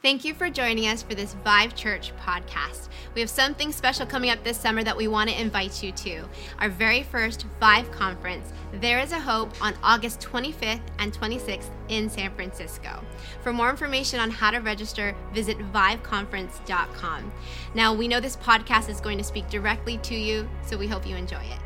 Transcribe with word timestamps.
Thank 0.00 0.24
you 0.24 0.32
for 0.32 0.48
joining 0.48 0.86
us 0.86 1.02
for 1.02 1.16
this 1.16 1.34
Vive 1.42 1.74
Church 1.74 2.12
podcast. 2.20 2.88
We 3.16 3.20
have 3.20 3.28
something 3.28 3.72
special 3.72 4.06
coming 4.06 4.30
up 4.30 4.44
this 4.44 4.56
summer 4.56 4.84
that 4.84 4.96
we 4.96 5.08
want 5.08 5.28
to 5.28 5.40
invite 5.40 5.82
you 5.82 5.90
to 5.90 6.22
our 6.60 6.68
very 6.68 7.02
first 7.02 7.46
Vive 7.58 7.90
conference. 7.90 8.52
There 8.74 9.00
is 9.00 9.10
a 9.10 9.18
Hope 9.18 9.50
on 9.60 9.74
August 9.82 10.20
25th 10.20 10.82
and 11.00 11.12
26th 11.12 11.70
in 11.88 12.08
San 12.08 12.32
Francisco. 12.36 13.04
For 13.42 13.52
more 13.52 13.70
information 13.70 14.20
on 14.20 14.30
how 14.30 14.52
to 14.52 14.58
register, 14.58 15.16
visit 15.34 15.58
viveconference.com. 15.72 17.32
Now, 17.74 17.92
we 17.92 18.06
know 18.06 18.20
this 18.20 18.36
podcast 18.36 18.88
is 18.88 19.00
going 19.00 19.18
to 19.18 19.24
speak 19.24 19.50
directly 19.50 19.98
to 19.98 20.14
you, 20.14 20.48
so 20.64 20.78
we 20.78 20.86
hope 20.86 21.08
you 21.08 21.16
enjoy 21.16 21.42
it. 21.42 21.58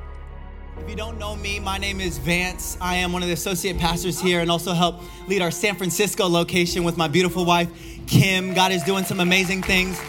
If 0.78 0.88
you 0.88 0.96
don't 0.96 1.18
know 1.18 1.36
me, 1.36 1.60
my 1.60 1.76
name 1.76 2.00
is 2.00 2.16
Vance. 2.16 2.78
I 2.80 2.96
am 2.96 3.12
one 3.12 3.22
of 3.22 3.28
the 3.28 3.34
associate 3.34 3.76
pastors 3.78 4.18
here 4.18 4.40
and 4.40 4.50
also 4.50 4.72
help 4.72 5.02
lead 5.28 5.42
our 5.42 5.50
San 5.50 5.76
Francisco 5.76 6.26
location 6.26 6.82
with 6.82 6.96
my 6.96 7.08
beautiful 7.08 7.44
wife, 7.44 7.68
Kim. 8.06 8.54
God 8.54 8.72
is 8.72 8.82
doing 8.82 9.04
some 9.04 9.20
amazing 9.20 9.62
things 9.62 10.00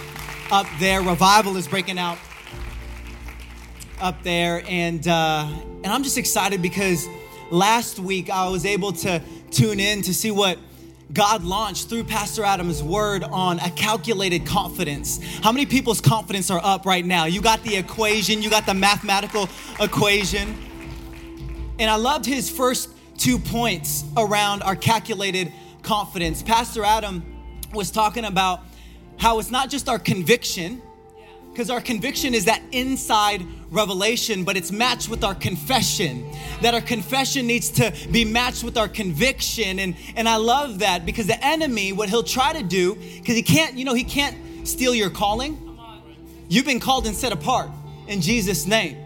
up 0.52 0.66
there. 0.80 1.02
Revival 1.02 1.58
is 1.58 1.68
breaking 1.68 2.00
out 2.00 2.18
up 4.00 4.24
there. 4.24 4.64
And, 4.68 5.06
uh, 5.06 5.48
and 5.84 5.88
I'm 5.88 6.02
just 6.02 6.18
excited 6.18 6.62
because 6.62 7.10
last 7.52 8.00
week 8.00 8.30
I 8.30 8.48
was 8.48 8.66
able 8.66 8.94
to 8.94 9.22
tune 9.52 9.82
in 9.82 10.02
to 10.04 10.14
see 10.14 10.32
what 10.32 10.58
God 11.14 11.44
launched 11.44 11.90
through 11.90 12.06
Pastor 12.06 12.44
Adam's 12.44 12.82
word 12.82 13.24
on 13.24 13.60
a 13.60 13.70
calculated 13.70 14.48
confidence. 14.48 15.20
How 15.44 15.52
many 15.52 15.68
people's 15.68 16.02
confidence 16.02 16.50
are 16.50 16.60
up 16.64 16.88
right 16.88 17.06
now? 17.06 17.26
You 17.26 17.40
got 17.40 17.62
the 17.62 17.76
equation, 17.76 18.42
you 18.42 18.50
got 18.50 18.66
the 18.66 18.74
mathematical 18.74 19.48
equation. 19.80 20.58
And 21.78 21.92
I 21.92 21.98
loved 21.98 22.26
his 22.26 22.50
first 22.50 22.90
two 23.18 23.38
points 23.38 24.06
around 24.18 24.64
our 24.64 24.76
calculated 24.76 25.54
confidence. 25.84 26.42
Pastor 26.42 26.84
Adam 26.84 27.24
was 27.74 27.92
talking 27.92 28.26
about 28.26 28.62
how 29.18 29.38
it's 29.38 29.52
not 29.52 29.70
just 29.70 29.88
our 29.88 30.00
conviction, 30.00 30.82
because 31.54 31.70
our 31.70 31.82
conviction 31.82 32.34
is 32.34 32.46
that 32.46 32.64
inside 32.72 33.46
revelation, 33.70 34.44
but 34.44 34.58
it's 34.58 34.72
matched 34.72 35.08
with 35.08 35.24
our 35.24 35.36
confession. 35.36 36.28
That 36.64 36.74
our 36.74 36.82
confession 36.82 37.46
needs 37.46 37.70
to 37.72 37.94
be 38.12 38.26
matched 38.26 38.64
with 38.64 38.76
our 38.76 38.88
conviction. 38.88 39.78
And, 39.78 39.96
and 40.16 40.28
I 40.28 40.38
love 40.38 40.80
that 40.80 41.06
because 41.06 41.28
the 41.28 41.46
enemy, 41.46 41.94
what 41.94 42.10
he'll 42.10 42.24
try 42.24 42.54
to 42.54 42.64
do, 42.64 42.96
because 42.96 43.36
he 43.36 43.44
can't, 43.44 43.76
you 43.76 43.86
know, 43.86 43.94
he 43.94 44.04
can't 44.04 44.68
steal 44.68 44.96
your 44.96 45.12
calling. 45.12 45.78
You've 46.50 46.66
been 46.66 46.80
called 46.80 47.06
and 47.06 47.16
set 47.16 47.32
apart 47.32 47.70
in 48.08 48.20
Jesus' 48.20 48.66
name. 48.66 48.98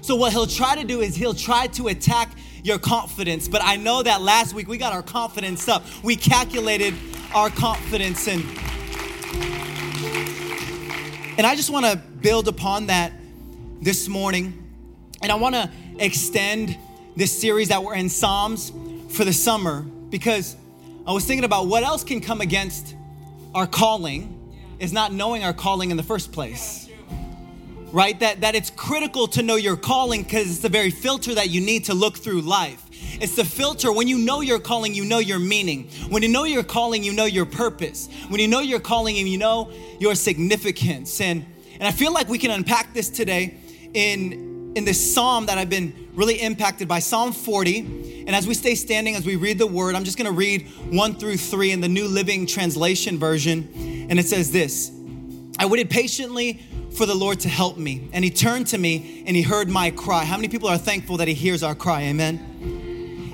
So 0.00 0.16
what 0.16 0.32
he'll 0.32 0.48
try 0.48 0.74
to 0.74 0.84
do 0.84 1.02
is 1.02 1.14
he'll 1.14 1.34
try 1.34 1.68
to 1.68 1.86
attack 1.86 2.36
your 2.64 2.80
confidence. 2.80 3.46
But 3.46 3.62
I 3.62 3.76
know 3.76 4.02
that 4.02 4.20
last 4.22 4.54
week 4.54 4.66
we 4.66 4.76
got 4.76 4.92
our 4.92 5.02
confidence 5.02 5.68
up. 5.68 5.84
We 6.02 6.16
calculated 6.16 6.94
our 7.32 7.48
confidence 7.48 8.26
and 8.26 8.42
and 11.38 11.46
I 11.46 11.56
just 11.56 11.70
want 11.70 11.86
to 11.86 11.96
build 11.96 12.46
upon 12.48 12.86
that 12.86 13.12
this 13.80 14.06
morning. 14.08 14.58
And 15.22 15.32
I 15.32 15.36
want 15.36 15.54
to 15.54 15.70
extend 15.98 16.76
this 17.16 17.38
series 17.38 17.68
that 17.68 17.82
we're 17.82 17.94
in 17.94 18.08
Psalms 18.08 18.70
for 19.08 19.24
the 19.24 19.32
summer 19.32 19.82
because 19.82 20.56
I 21.06 21.12
was 21.12 21.24
thinking 21.24 21.44
about 21.44 21.68
what 21.68 21.84
else 21.84 22.04
can 22.04 22.20
come 22.20 22.40
against 22.40 22.94
our 23.54 23.66
calling 23.66 24.38
is 24.78 24.92
not 24.92 25.12
knowing 25.12 25.44
our 25.44 25.52
calling 25.52 25.90
in 25.90 25.96
the 25.96 26.02
first 26.02 26.32
place. 26.32 26.88
Right? 27.92 28.18
That 28.20 28.40
that 28.42 28.54
it's 28.54 28.70
critical 28.70 29.26
to 29.28 29.42
know 29.42 29.56
your 29.56 29.76
calling 29.76 30.22
because 30.22 30.50
it's 30.50 30.60
the 30.60 30.68
very 30.68 30.90
filter 30.90 31.34
that 31.34 31.50
you 31.50 31.60
need 31.60 31.84
to 31.84 31.94
look 31.94 32.16
through 32.18 32.42
life. 32.42 32.81
It's 33.22 33.36
the 33.36 33.44
filter. 33.44 33.92
When 33.92 34.08
you 34.08 34.18
know 34.18 34.40
your 34.40 34.58
calling, 34.58 34.94
you 34.94 35.04
know 35.04 35.20
your 35.20 35.38
meaning. 35.38 35.88
When 36.08 36.24
you 36.24 36.28
know 36.28 36.42
your 36.42 36.64
calling, 36.64 37.04
you 37.04 37.12
know 37.12 37.24
your 37.24 37.46
purpose. 37.46 38.08
When 38.28 38.40
you 38.40 38.48
know 38.48 38.58
your 38.58 38.80
calling 38.80 39.16
and 39.16 39.28
you 39.28 39.38
know 39.38 39.70
your 40.00 40.16
significance. 40.16 41.20
And, 41.20 41.46
and 41.74 41.84
I 41.84 41.92
feel 41.92 42.12
like 42.12 42.28
we 42.28 42.36
can 42.36 42.50
unpack 42.50 42.92
this 42.94 43.08
today 43.08 43.58
in, 43.94 44.72
in 44.74 44.84
this 44.84 45.14
psalm 45.14 45.46
that 45.46 45.56
I've 45.56 45.70
been 45.70 46.08
really 46.14 46.42
impacted 46.42 46.88
by, 46.88 46.98
Psalm 46.98 47.30
40. 47.30 48.24
And 48.26 48.34
as 48.34 48.48
we 48.48 48.54
stay 48.54 48.74
standing, 48.74 49.14
as 49.14 49.24
we 49.24 49.36
read 49.36 49.56
the 49.56 49.68
word, 49.68 49.94
I'm 49.94 50.02
just 50.02 50.18
gonna 50.18 50.32
read 50.32 50.68
one 50.90 51.14
through 51.14 51.36
three 51.36 51.70
in 51.70 51.80
the 51.80 51.88
New 51.88 52.08
Living 52.08 52.44
Translation 52.44 53.20
version. 53.20 54.06
And 54.10 54.18
it 54.18 54.26
says 54.26 54.50
this 54.50 54.90
I 55.60 55.66
waited 55.66 55.90
patiently 55.90 56.60
for 56.90 57.06
the 57.06 57.14
Lord 57.14 57.38
to 57.40 57.48
help 57.48 57.78
me, 57.78 58.10
and 58.12 58.24
He 58.24 58.30
turned 58.30 58.66
to 58.68 58.78
me 58.78 59.22
and 59.28 59.36
He 59.36 59.42
heard 59.42 59.68
my 59.68 59.92
cry. 59.92 60.24
How 60.24 60.36
many 60.36 60.48
people 60.48 60.68
are 60.68 60.76
thankful 60.76 61.18
that 61.18 61.28
He 61.28 61.34
hears 61.34 61.62
our 61.62 61.76
cry? 61.76 62.02
Amen. 62.02 62.51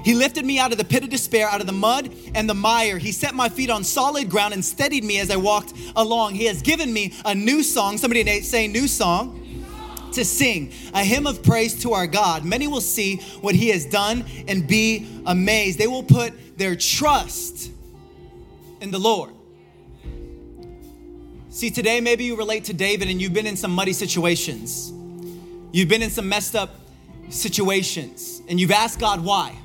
He 0.04 0.14
lifted 0.14 0.44
me 0.44 0.58
out 0.58 0.72
of 0.72 0.78
the 0.78 0.84
pit 0.84 1.02
of 1.02 1.10
despair, 1.10 1.48
out 1.48 1.60
of 1.60 1.66
the 1.66 1.72
mud 1.72 2.12
and 2.34 2.48
the 2.48 2.54
mire. 2.54 2.98
He 2.98 3.12
set 3.12 3.34
my 3.34 3.48
feet 3.48 3.70
on 3.70 3.84
solid 3.84 4.30
ground 4.30 4.54
and 4.54 4.64
steadied 4.64 5.04
me 5.04 5.18
as 5.18 5.30
I 5.30 5.36
walked 5.36 5.74
along. 5.96 6.34
He 6.34 6.46
has 6.46 6.62
given 6.62 6.92
me 6.92 7.14
a 7.24 7.34
new 7.34 7.62
song. 7.62 7.98
Somebody 7.98 8.40
say, 8.42 8.68
new 8.68 8.88
song 8.88 9.44
to 10.12 10.24
sing, 10.24 10.72
a 10.94 11.04
hymn 11.04 11.26
of 11.26 11.42
praise 11.42 11.82
to 11.82 11.92
our 11.92 12.06
God. 12.06 12.44
Many 12.44 12.66
will 12.66 12.80
see 12.80 13.16
what 13.40 13.54
he 13.54 13.68
has 13.68 13.84
done 13.84 14.24
and 14.46 14.66
be 14.66 15.06
amazed. 15.26 15.78
They 15.78 15.86
will 15.86 16.02
put 16.02 16.58
their 16.58 16.76
trust 16.76 17.70
in 18.80 18.90
the 18.90 18.98
Lord. 18.98 19.32
See, 21.50 21.70
today 21.70 22.00
maybe 22.00 22.24
you 22.24 22.36
relate 22.36 22.64
to 22.64 22.72
David 22.72 23.08
and 23.08 23.20
you've 23.20 23.32
been 23.32 23.46
in 23.46 23.56
some 23.56 23.72
muddy 23.72 23.92
situations. 23.92 24.92
You've 25.72 25.88
been 25.88 26.02
in 26.02 26.10
some 26.10 26.28
messed 26.28 26.54
up 26.54 26.70
situations 27.30 28.42
and 28.48 28.60
you've 28.60 28.70
asked 28.70 29.00
God 29.00 29.24
why. 29.24 29.56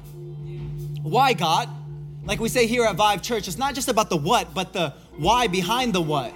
Why, 1.03 1.34
God? 1.34 1.68
Like 2.24 2.40
we 2.40 2.47
say 2.47 2.66
here 2.66 2.86
at 2.86 2.96
Vive 2.96 3.22
Church, 3.22 3.50
it's 3.50 3.58
not 3.58 3.75
just 3.75 3.90
about 3.90 4.09
the 4.09 4.16
what, 4.16 4.53
but 4.53 4.72
the 4.72 4.94
why 5.18 5.47
behind 5.47 5.91
the 5.94 6.02
what. 6.02 6.34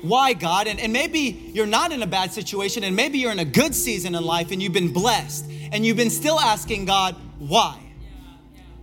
Why, 0.00 0.32
God? 0.32 0.68
And, 0.68 0.78
and 0.78 0.92
maybe 0.92 1.50
you're 1.52 1.66
not 1.66 1.90
in 1.90 2.00
a 2.00 2.06
bad 2.06 2.32
situation, 2.32 2.84
and 2.84 2.94
maybe 2.94 3.18
you're 3.18 3.32
in 3.32 3.40
a 3.40 3.44
good 3.44 3.74
season 3.74 4.14
in 4.14 4.24
life 4.24 4.52
and 4.52 4.62
you've 4.62 4.72
been 4.72 4.92
blessed, 4.92 5.44
and 5.72 5.84
you've 5.84 5.96
been 5.96 6.08
still 6.08 6.38
asking 6.38 6.84
God, 6.84 7.16
why? 7.40 7.76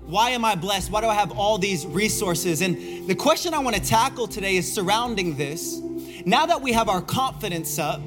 Why 0.01 0.31
am 0.31 0.43
I 0.43 0.55
blessed? 0.55 0.91
Why 0.91 0.99
do 0.99 1.07
I 1.07 1.15
have 1.15 1.31
all 1.31 1.57
these 1.57 1.85
resources? 1.87 2.61
And 2.61 3.07
the 3.07 3.15
question 3.15 3.53
I 3.53 3.59
want 3.59 3.77
to 3.77 3.81
tackle 3.81 4.27
today 4.27 4.57
is 4.57 4.71
surrounding 4.71 5.37
this. 5.37 5.79
Now 6.25 6.47
that 6.47 6.61
we 6.61 6.73
have 6.73 6.89
our 6.89 7.01
confidence 7.01 7.79
up, 7.79 8.01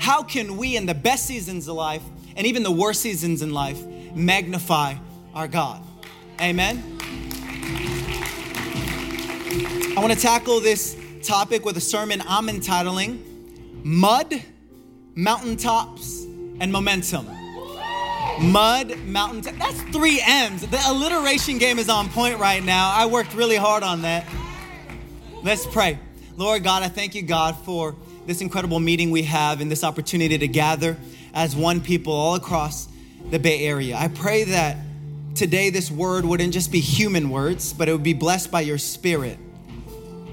how 0.00 0.24
can 0.24 0.56
we, 0.56 0.76
in 0.76 0.86
the 0.86 0.94
best 0.94 1.26
seasons 1.26 1.68
of 1.68 1.76
life 1.76 2.02
and 2.34 2.44
even 2.44 2.64
the 2.64 2.72
worst 2.72 3.02
seasons 3.02 3.40
in 3.40 3.52
life, 3.52 3.80
magnify 4.14 4.94
our 5.34 5.48
God. 5.48 5.82
Amen. 6.40 6.82
I 9.96 10.00
want 10.00 10.12
to 10.12 10.18
tackle 10.18 10.60
this 10.60 10.96
topic 11.22 11.64
with 11.64 11.76
a 11.76 11.80
sermon 11.80 12.22
I'm 12.26 12.48
entitling 12.48 13.26
Mud, 13.84 14.42
Mountaintops, 15.14 16.24
and 16.60 16.72
Momentum. 16.72 17.26
Mud, 18.40 18.96
mountain, 19.00 19.58
that's 19.58 19.82
three 19.82 20.22
M's. 20.24 20.62
The 20.66 20.80
alliteration 20.86 21.58
game 21.58 21.78
is 21.78 21.90
on 21.90 22.08
point 22.08 22.38
right 22.38 22.64
now. 22.64 22.90
I 22.90 23.06
worked 23.06 23.34
really 23.34 23.56
hard 23.56 23.82
on 23.82 24.02
that. 24.02 24.26
Let's 25.42 25.66
pray. 25.66 25.98
Lord 26.36 26.64
God, 26.64 26.82
I 26.82 26.88
thank 26.88 27.14
you, 27.14 27.22
God, 27.22 27.56
for 27.64 27.96
this 28.26 28.40
incredible 28.40 28.80
meeting 28.80 29.10
we 29.10 29.24
have 29.24 29.60
and 29.60 29.70
this 29.70 29.84
opportunity 29.84 30.38
to 30.38 30.48
gather 30.48 30.96
as 31.34 31.54
one 31.54 31.80
people 31.80 32.12
all 32.12 32.34
across 32.34 32.88
the 33.30 33.38
Bay 33.38 33.66
Area. 33.66 33.96
I 33.96 34.08
pray 34.08 34.44
that 34.44 34.76
today 35.34 35.70
this 35.70 35.90
word 35.90 36.24
wouldn't 36.24 36.52
just 36.52 36.72
be 36.72 36.80
human 36.80 37.30
words, 37.30 37.72
but 37.72 37.88
it 37.88 37.92
would 37.92 38.02
be 38.02 38.14
blessed 38.14 38.50
by 38.50 38.60
your 38.60 38.78
spirit. 38.78 39.36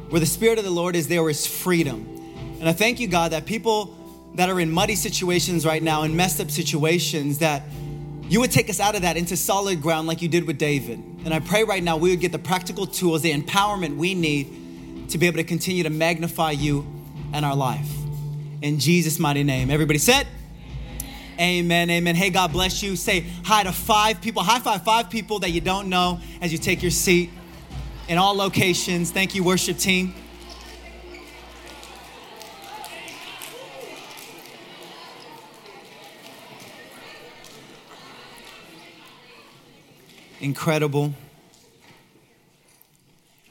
Where 0.10 0.20
the 0.20 0.26
spirit 0.26 0.58
of 0.58 0.66
the 0.66 0.72
Lord 0.72 0.96
is, 0.96 1.08
there 1.08 1.30
is 1.30 1.46
freedom. 1.46 2.08
And 2.60 2.68
I 2.68 2.74
thank 2.74 3.00
you, 3.00 3.08
God, 3.08 3.32
that 3.32 3.46
people 3.46 3.96
that 4.36 4.50
are 4.50 4.60
in 4.60 4.72
muddy 4.72 4.96
situations 4.96 5.66
right 5.66 5.82
now, 5.82 6.04
in 6.04 6.16
messed 6.16 6.40
up 6.40 6.50
situations, 6.50 7.40
that 7.40 7.64
you 8.30 8.40
would 8.40 8.52
take 8.52 8.70
us 8.70 8.80
out 8.80 8.96
of 8.96 9.04
that 9.04 9.18
into 9.18 9.38
solid 9.38 9.82
ground 9.82 10.08
like 10.08 10.22
you 10.22 10.28
did 10.28 10.46
with 10.46 10.58
David. 10.58 11.00
And 11.26 11.34
I 11.34 11.40
pray 11.40 11.64
right 11.64 11.84
now 11.84 11.98
we 11.98 12.12
would 12.12 12.20
get 12.20 12.32
the 12.32 12.40
practical 12.40 12.86
tools, 12.86 13.22
the 13.22 13.34
empowerment 13.34 13.98
we 13.98 14.16
need 14.16 15.10
to 15.10 15.18
be 15.18 15.28
able 15.28 15.38
to 15.38 15.44
continue 15.44 15.84
to 15.84 15.90
magnify 15.90 16.52
you 16.52 16.86
and 17.34 17.46
our 17.46 17.56
life. 17.56 17.90
In 18.62 18.80
Jesus' 18.80 19.20
mighty 19.20 19.44
name. 19.44 19.70
Everybody 19.70 20.00
said, 20.00 20.28
Amen, 21.40 21.90
amen. 21.92 22.16
Hey, 22.16 22.32
God 22.32 22.52
bless 22.52 22.82
you. 22.82 22.96
Say 22.96 23.26
hi 23.44 23.64
to 23.64 23.72
five 23.72 24.22
people. 24.22 24.42
High 24.42 24.60
five 24.60 24.84
five 24.84 25.10
people 25.10 25.40
that 25.40 25.52
you 25.52 25.62
don't 25.62 25.88
know 25.88 26.20
as 26.42 26.52
you 26.52 26.58
take 26.58 26.82
your 26.82 26.92
seat 26.92 27.30
in 28.08 28.18
all 28.18 28.36
locations. 28.36 29.12
Thank 29.12 29.36
you, 29.36 29.44
worship 29.44 29.78
team. 29.78 30.16
Incredible. 40.40 41.14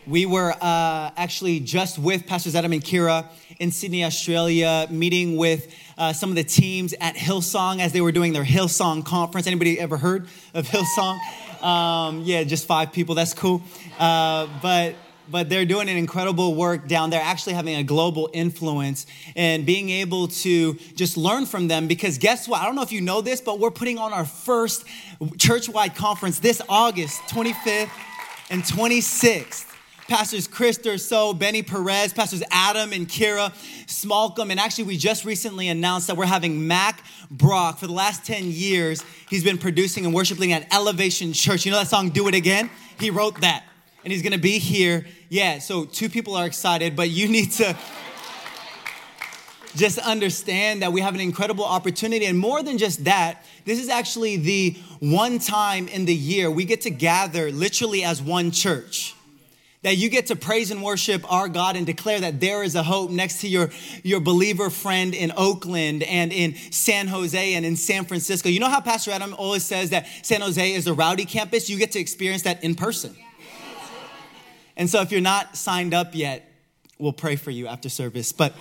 We 0.06 0.24
were 0.24 0.52
uh, 0.52 1.10
actually 1.16 1.58
just 1.58 1.98
with 1.98 2.26
Pastors 2.26 2.54
Adam 2.54 2.72
and 2.72 2.82
Kira 2.82 3.26
in 3.58 3.72
Sydney, 3.72 4.04
Australia, 4.04 4.86
meeting 4.88 5.36
with 5.36 5.74
uh, 5.98 6.12
some 6.12 6.30
of 6.30 6.36
the 6.36 6.44
teams 6.44 6.94
at 7.00 7.16
Hillsong 7.16 7.80
as 7.80 7.92
they 7.92 8.00
were 8.00 8.12
doing 8.12 8.32
their 8.32 8.44
Hillsong 8.44 9.04
conference. 9.04 9.48
Anybody 9.48 9.80
ever 9.80 9.96
heard 9.96 10.28
of 10.54 10.68
Hillsong? 10.68 11.18
Um, 11.60 12.20
yeah, 12.20 12.44
just 12.44 12.68
five 12.68 12.92
people. 12.92 13.16
That's 13.16 13.34
cool. 13.34 13.62
Uh, 13.98 14.46
but 14.62 14.94
but 15.28 15.48
they're 15.48 15.64
doing 15.64 15.88
an 15.88 15.96
incredible 15.96 16.54
work 16.54 16.86
down 16.86 17.10
there, 17.10 17.20
actually 17.20 17.54
having 17.54 17.74
a 17.74 17.82
global 17.82 18.30
influence 18.32 19.06
and 19.34 19.66
being 19.66 19.90
able 19.90 20.28
to 20.28 20.74
just 20.94 21.16
learn 21.16 21.46
from 21.46 21.66
them. 21.66 21.88
Because 21.88 22.18
guess 22.18 22.46
what? 22.46 22.60
I 22.60 22.66
don't 22.66 22.76
know 22.76 22.82
if 22.82 22.92
you 22.92 23.00
know 23.00 23.22
this, 23.22 23.40
but 23.40 23.58
we're 23.58 23.72
putting 23.72 23.98
on 23.98 24.12
our 24.12 24.24
first 24.24 24.84
church 25.36 25.68
wide 25.68 25.96
conference 25.96 26.38
this 26.38 26.62
August 26.68 27.22
25th 27.22 27.90
and 28.50 28.62
26th. 28.62 29.65
Pastors 30.08 30.46
Chris 30.46 30.78
Durso, 30.78 31.36
Benny 31.36 31.62
Perez, 31.62 32.12
Pastors 32.12 32.42
Adam 32.52 32.92
and 32.92 33.08
Kira 33.08 33.52
Smallcombe. 33.86 34.50
And 34.52 34.60
actually, 34.60 34.84
we 34.84 34.96
just 34.96 35.24
recently 35.24 35.68
announced 35.68 36.06
that 36.06 36.16
we're 36.16 36.26
having 36.26 36.66
Mack 36.68 37.02
Brock. 37.30 37.78
For 37.78 37.88
the 37.88 37.92
last 37.92 38.24
10 38.24 38.44
years, 38.44 39.04
he's 39.28 39.42
been 39.42 39.58
producing 39.58 40.04
and 40.04 40.14
worshiping 40.14 40.52
at 40.52 40.72
Elevation 40.72 41.32
Church. 41.32 41.66
You 41.66 41.72
know 41.72 41.78
that 41.78 41.88
song, 41.88 42.10
Do 42.10 42.28
It 42.28 42.34
Again? 42.34 42.70
He 43.00 43.10
wrote 43.10 43.40
that. 43.40 43.64
And 44.04 44.12
he's 44.12 44.22
gonna 44.22 44.38
be 44.38 44.58
here. 44.58 45.04
Yeah, 45.28 45.58
so 45.58 45.84
two 45.84 46.08
people 46.08 46.36
are 46.36 46.46
excited, 46.46 46.94
but 46.94 47.10
you 47.10 47.26
need 47.26 47.50
to 47.52 47.76
just 49.74 49.98
understand 49.98 50.82
that 50.82 50.92
we 50.92 51.00
have 51.00 51.16
an 51.16 51.20
incredible 51.20 51.64
opportunity. 51.64 52.26
And 52.26 52.38
more 52.38 52.62
than 52.62 52.78
just 52.78 53.04
that, 53.04 53.44
this 53.64 53.80
is 53.80 53.88
actually 53.88 54.36
the 54.36 54.76
one 55.00 55.40
time 55.40 55.88
in 55.88 56.04
the 56.04 56.14
year 56.14 56.48
we 56.48 56.64
get 56.64 56.82
to 56.82 56.90
gather 56.90 57.50
literally 57.50 58.04
as 58.04 58.22
one 58.22 58.52
church 58.52 59.15
that 59.86 59.98
you 59.98 60.08
get 60.08 60.26
to 60.26 60.34
praise 60.34 60.72
and 60.72 60.82
worship 60.82 61.32
our 61.32 61.46
God 61.46 61.76
and 61.76 61.86
declare 61.86 62.18
that 62.18 62.40
there 62.40 62.64
is 62.64 62.74
a 62.74 62.82
hope 62.82 63.08
next 63.08 63.42
to 63.42 63.48
your, 63.48 63.70
your 64.02 64.18
believer 64.18 64.68
friend 64.68 65.14
in 65.14 65.32
Oakland 65.36 66.02
and 66.02 66.32
in 66.32 66.56
San 66.72 67.06
Jose 67.06 67.54
and 67.54 67.64
in 67.64 67.76
San 67.76 68.04
Francisco. 68.04 68.48
You 68.48 68.58
know 68.58 68.68
how 68.68 68.80
Pastor 68.80 69.12
Adam 69.12 69.32
always 69.38 69.64
says 69.64 69.90
that 69.90 70.08
San 70.22 70.40
Jose 70.40 70.72
is 70.72 70.88
a 70.88 70.92
rowdy 70.92 71.24
campus? 71.24 71.70
You 71.70 71.78
get 71.78 71.92
to 71.92 72.00
experience 72.00 72.42
that 72.42 72.64
in 72.64 72.74
person. 72.74 73.14
And 74.76 74.90
so 74.90 75.02
if 75.02 75.12
you're 75.12 75.20
not 75.20 75.56
signed 75.56 75.94
up 75.94 76.16
yet, 76.16 76.50
we'll 76.98 77.12
pray 77.12 77.36
for 77.36 77.52
you 77.52 77.68
after 77.68 77.88
service, 77.88 78.32
but 78.32 78.54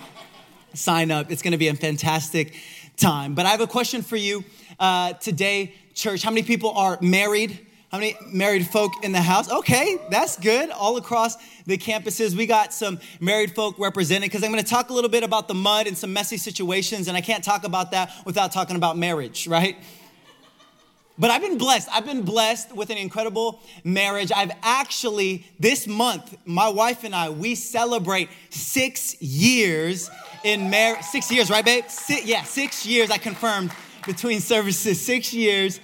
sign 0.74 1.10
up. 1.10 1.32
It's 1.32 1.42
gonna 1.42 1.58
be 1.58 1.66
a 1.66 1.74
fantastic 1.74 2.54
time. 2.96 3.34
But 3.34 3.46
I 3.46 3.48
have 3.48 3.60
a 3.60 3.66
question 3.66 4.02
for 4.02 4.16
you 4.16 4.44
uh, 4.78 5.14
today, 5.14 5.74
church. 5.92 6.22
How 6.22 6.30
many 6.30 6.44
people 6.44 6.70
are 6.70 6.98
married? 7.00 7.65
How 7.96 8.00
many 8.00 8.14
married 8.30 8.66
folk 8.66 8.92
in 9.04 9.12
the 9.12 9.22
house? 9.22 9.50
Okay, 9.50 9.96
that's 10.10 10.38
good. 10.38 10.68
All 10.68 10.98
across 10.98 11.36
the 11.64 11.78
campuses, 11.78 12.36
we 12.36 12.44
got 12.44 12.74
some 12.74 13.00
married 13.20 13.54
folk 13.54 13.78
represented 13.78 14.30
because 14.30 14.44
I'm 14.44 14.52
going 14.52 14.62
to 14.62 14.68
talk 14.68 14.90
a 14.90 14.92
little 14.92 15.08
bit 15.08 15.22
about 15.22 15.48
the 15.48 15.54
mud 15.54 15.86
and 15.86 15.96
some 15.96 16.12
messy 16.12 16.36
situations, 16.36 17.08
and 17.08 17.16
I 17.16 17.22
can't 17.22 17.42
talk 17.42 17.64
about 17.64 17.92
that 17.92 18.12
without 18.26 18.52
talking 18.52 18.76
about 18.76 18.98
marriage, 18.98 19.48
right? 19.48 19.78
But 21.18 21.30
I've 21.30 21.40
been 21.40 21.56
blessed. 21.56 21.88
I've 21.90 22.04
been 22.04 22.20
blessed 22.20 22.76
with 22.76 22.90
an 22.90 22.98
incredible 22.98 23.62
marriage. 23.82 24.30
I've 24.30 24.52
actually, 24.60 25.46
this 25.58 25.86
month, 25.86 26.36
my 26.44 26.68
wife 26.68 27.02
and 27.02 27.14
I, 27.14 27.30
we 27.30 27.54
celebrate 27.54 28.28
six 28.50 29.22
years 29.22 30.10
in 30.44 30.68
marriage. 30.68 31.02
Six 31.02 31.32
years, 31.32 31.48
right, 31.48 31.64
babe? 31.64 31.86
Yeah, 32.24 32.42
six 32.42 32.84
years. 32.84 33.10
I 33.10 33.16
confirmed 33.16 33.72
between 34.04 34.40
services, 34.40 35.00
six 35.00 35.32
years 35.32 35.80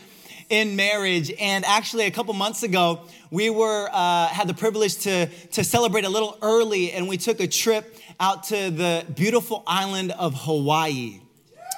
in 0.53 0.77
marriage. 0.77 1.33
And 1.41 1.65
actually, 1.65 2.05
a 2.05 2.11
couple 2.11 2.35
months 2.35 2.63
ago, 2.63 3.01
we 3.31 3.49
were 3.49 3.89
uh, 3.91 4.29
had 4.29 4.47
the 4.47 4.55
privilege 4.55 4.99
to 4.99 5.27
to 5.27 5.65
celebrate 5.65 6.05
a 6.05 6.11
little 6.11 6.37
early, 6.43 6.93
and 6.93 7.09
we 7.09 7.17
took 7.17 7.41
a 7.41 7.49
trip 7.49 7.97
out 8.21 8.45
to 8.45 8.71
the 8.71 9.05
beautiful 9.17 9.65
island 9.67 10.13
of 10.13 10.35
Hawaii. 10.35 11.21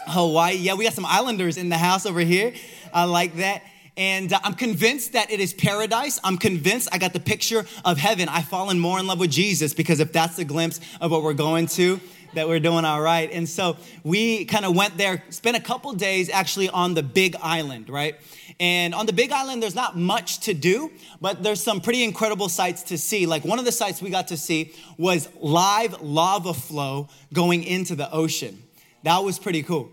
Hawaii, 0.08 0.56
yeah, 0.56 0.74
we 0.74 0.84
got 0.84 0.92
some 0.92 1.06
islanders 1.06 1.56
in 1.56 1.68
the 1.68 1.78
house 1.78 2.04
over 2.04 2.20
here. 2.20 2.52
I 2.92 3.04
like 3.04 3.36
that. 3.36 3.62
And 3.96 4.32
uh, 4.32 4.40
I'm 4.42 4.54
convinced 4.54 5.12
that 5.12 5.30
it 5.30 5.38
is 5.38 5.54
paradise. 5.54 6.18
I'm 6.24 6.36
convinced 6.36 6.88
I 6.90 6.98
got 6.98 7.12
the 7.12 7.20
picture 7.20 7.64
of 7.84 7.96
heaven. 7.96 8.28
I've 8.28 8.48
fallen 8.48 8.80
more 8.80 8.98
in 8.98 9.06
love 9.06 9.20
with 9.20 9.30
Jesus 9.30 9.72
because 9.72 10.00
if 10.00 10.12
that's 10.12 10.34
the 10.34 10.44
glimpse 10.44 10.80
of 11.00 11.12
what 11.12 11.22
we're 11.22 11.32
going 11.32 11.68
to, 11.68 12.00
that 12.34 12.48
we're 12.48 12.60
doing 12.60 12.84
all 12.84 13.00
right. 13.00 13.30
And 13.30 13.48
so 13.48 13.76
we 14.02 14.44
kind 14.44 14.64
of 14.64 14.76
went 14.76 14.96
there, 14.98 15.22
spent 15.30 15.56
a 15.56 15.60
couple 15.60 15.92
days 15.92 16.28
actually 16.28 16.68
on 16.68 16.94
the 16.94 17.02
big 17.02 17.36
island, 17.40 17.88
right? 17.88 18.16
And 18.60 18.94
on 18.94 19.06
the 19.06 19.12
big 19.12 19.32
island, 19.32 19.62
there's 19.62 19.74
not 19.74 19.96
much 19.96 20.40
to 20.40 20.54
do, 20.54 20.90
but 21.20 21.42
there's 21.42 21.62
some 21.62 21.80
pretty 21.80 22.04
incredible 22.04 22.48
sights 22.48 22.84
to 22.84 22.98
see. 22.98 23.26
Like 23.26 23.44
one 23.44 23.58
of 23.58 23.64
the 23.64 23.72
sights 23.72 24.00
we 24.00 24.10
got 24.10 24.28
to 24.28 24.36
see 24.36 24.74
was 24.96 25.28
live 25.40 26.00
lava 26.00 26.54
flow 26.54 27.08
going 27.32 27.64
into 27.64 27.94
the 27.94 28.10
ocean. 28.12 28.62
That 29.02 29.18
was 29.18 29.38
pretty 29.38 29.62
cool. 29.62 29.90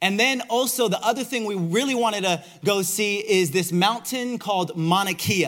And 0.00 0.18
then 0.18 0.42
also, 0.50 0.88
the 0.88 1.00
other 1.00 1.24
thing 1.24 1.44
we 1.44 1.54
really 1.54 1.94
wanted 1.94 2.24
to 2.24 2.44
go 2.64 2.82
see 2.82 3.18
is 3.18 3.52
this 3.52 3.72
mountain 3.72 4.38
called 4.38 4.76
Mauna 4.76 5.14
Kea. 5.14 5.46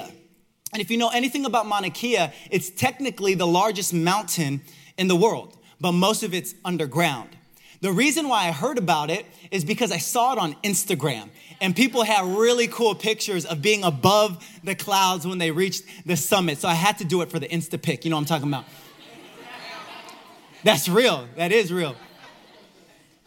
And 0.72 0.80
if 0.80 0.90
you 0.90 0.96
know 0.96 1.10
anything 1.10 1.44
about 1.44 1.66
Mauna 1.66 1.90
Kea, 1.90 2.28
it's 2.50 2.70
technically 2.70 3.34
the 3.34 3.46
largest 3.46 3.92
mountain 3.92 4.62
in 4.96 5.08
the 5.08 5.16
world 5.16 5.58
but 5.84 5.92
most 5.92 6.22
of 6.22 6.32
it's 6.32 6.54
underground. 6.64 7.28
The 7.82 7.92
reason 7.92 8.28
why 8.28 8.48
I 8.48 8.52
heard 8.52 8.78
about 8.78 9.10
it 9.10 9.26
is 9.50 9.66
because 9.66 9.92
I 9.92 9.98
saw 9.98 10.32
it 10.32 10.38
on 10.38 10.54
Instagram. 10.64 11.28
And 11.64 11.74
people 11.74 12.02
had 12.02 12.26
really 12.26 12.68
cool 12.68 12.94
pictures 12.94 13.46
of 13.46 13.62
being 13.62 13.84
above 13.84 14.46
the 14.62 14.74
clouds 14.74 15.26
when 15.26 15.38
they 15.38 15.50
reached 15.50 15.84
the 16.04 16.14
summit. 16.14 16.58
So 16.58 16.68
I 16.68 16.74
had 16.74 16.98
to 16.98 17.06
do 17.06 17.22
it 17.22 17.30
for 17.30 17.38
the 17.38 17.48
Insta 17.48 17.80
pic. 17.80 18.04
You 18.04 18.10
know 18.10 18.16
what 18.16 18.20
I'm 18.20 18.26
talking 18.26 18.48
about? 18.48 18.66
That's 20.62 20.90
real. 20.90 21.26
That 21.36 21.52
is 21.52 21.72
real. 21.72 21.96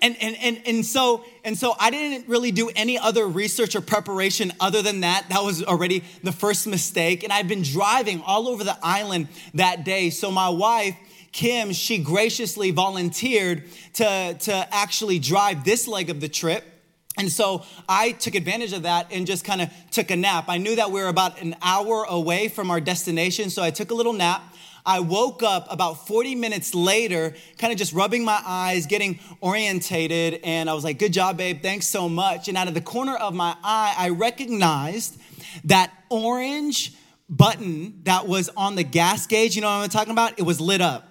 And, 0.04 0.16
and, 0.22 0.38
and, 0.40 0.62
and, 0.68 0.86
so, 0.86 1.26
and 1.44 1.58
so 1.58 1.76
I 1.80 1.90
didn't 1.90 2.30
really 2.30 2.52
do 2.52 2.70
any 2.76 3.00
other 3.00 3.26
research 3.26 3.76
or 3.76 3.82
preparation 3.82 4.54
other 4.60 4.84
than 4.84 5.00
that. 5.00 5.26
That 5.30 5.42
was 5.42 5.64
already 5.64 6.04
the 6.22 6.32
first 6.32 6.68
mistake. 6.68 7.24
And 7.24 7.34
I've 7.34 7.48
been 7.48 7.64
driving 7.64 8.22
all 8.22 8.50
over 8.50 8.64
the 8.64 8.78
island 8.84 9.30
that 9.56 9.84
day. 9.84 10.12
So 10.12 10.30
my 10.30 10.50
wife, 10.50 10.96
Kim, 11.32 11.74
she 11.74 11.98
graciously 11.98 12.70
volunteered 12.70 13.64
to, 13.94 14.38
to 14.42 14.68
actually 14.72 15.18
drive 15.18 15.64
this 15.64 15.88
leg 15.88 16.12
of 16.12 16.22
the 16.22 16.30
trip. 16.30 16.76
And 17.18 17.32
so 17.32 17.66
I 17.90 18.12
took 18.12 18.36
advantage 18.36 18.74
of 18.74 18.84
that 18.84 19.12
and 19.12 19.26
just 19.26 19.44
kind 19.44 19.62
of 19.62 19.70
took 19.90 20.12
a 20.12 20.16
nap. 20.16 20.46
I 20.48 20.58
knew 20.58 20.76
that 20.76 20.92
we 20.92 21.02
were 21.02 21.08
about 21.08 21.42
an 21.42 21.56
hour 21.62 22.06
away 22.08 22.48
from 22.48 22.70
our 22.70 22.80
destination, 22.80 23.50
so 23.50 23.64
I 23.64 23.72
took 23.72 23.90
a 23.90 23.96
little 23.96 24.14
nap. 24.14 24.54
I 24.86 25.02
woke 25.02 25.44
up 25.44 25.68
about 25.70 26.08
40 26.08 26.36
minutes 26.36 26.74
later, 26.74 27.36
kind 27.58 27.74
of 27.74 27.80
just 27.80 27.92
rubbing 27.92 28.24
my 28.24 28.42
eyes, 28.46 28.86
getting 28.86 29.20
orientated, 29.42 30.40
and 30.44 30.70
I 30.70 30.74
was 30.74 30.84
like, 30.86 30.98
Good 30.98 31.12
job, 31.12 31.38
babe, 31.38 31.62
thanks 31.62 31.88
so 31.88 32.08
much. 32.08 32.48
And 32.48 32.58
out 32.58 32.70
of 32.70 32.74
the 32.74 32.82
corner 32.82 33.16
of 33.16 33.34
my 33.34 33.56
eye, 33.64 33.96
I 33.98 34.10
recognized 34.10 35.20
that 35.66 35.92
orange 36.10 36.94
button 37.30 38.02
that 38.04 38.28
was 38.28 38.50
on 38.56 38.76
the 38.76 38.84
gas 38.84 39.28
gauge, 39.28 39.56
you 39.56 39.62
know 39.62 39.68
what 39.68 39.84
I'm 39.84 39.90
talking 39.90 40.14
about? 40.14 40.40
It 40.40 40.44
was 40.44 40.62
lit 40.62 40.82
up. 40.82 41.04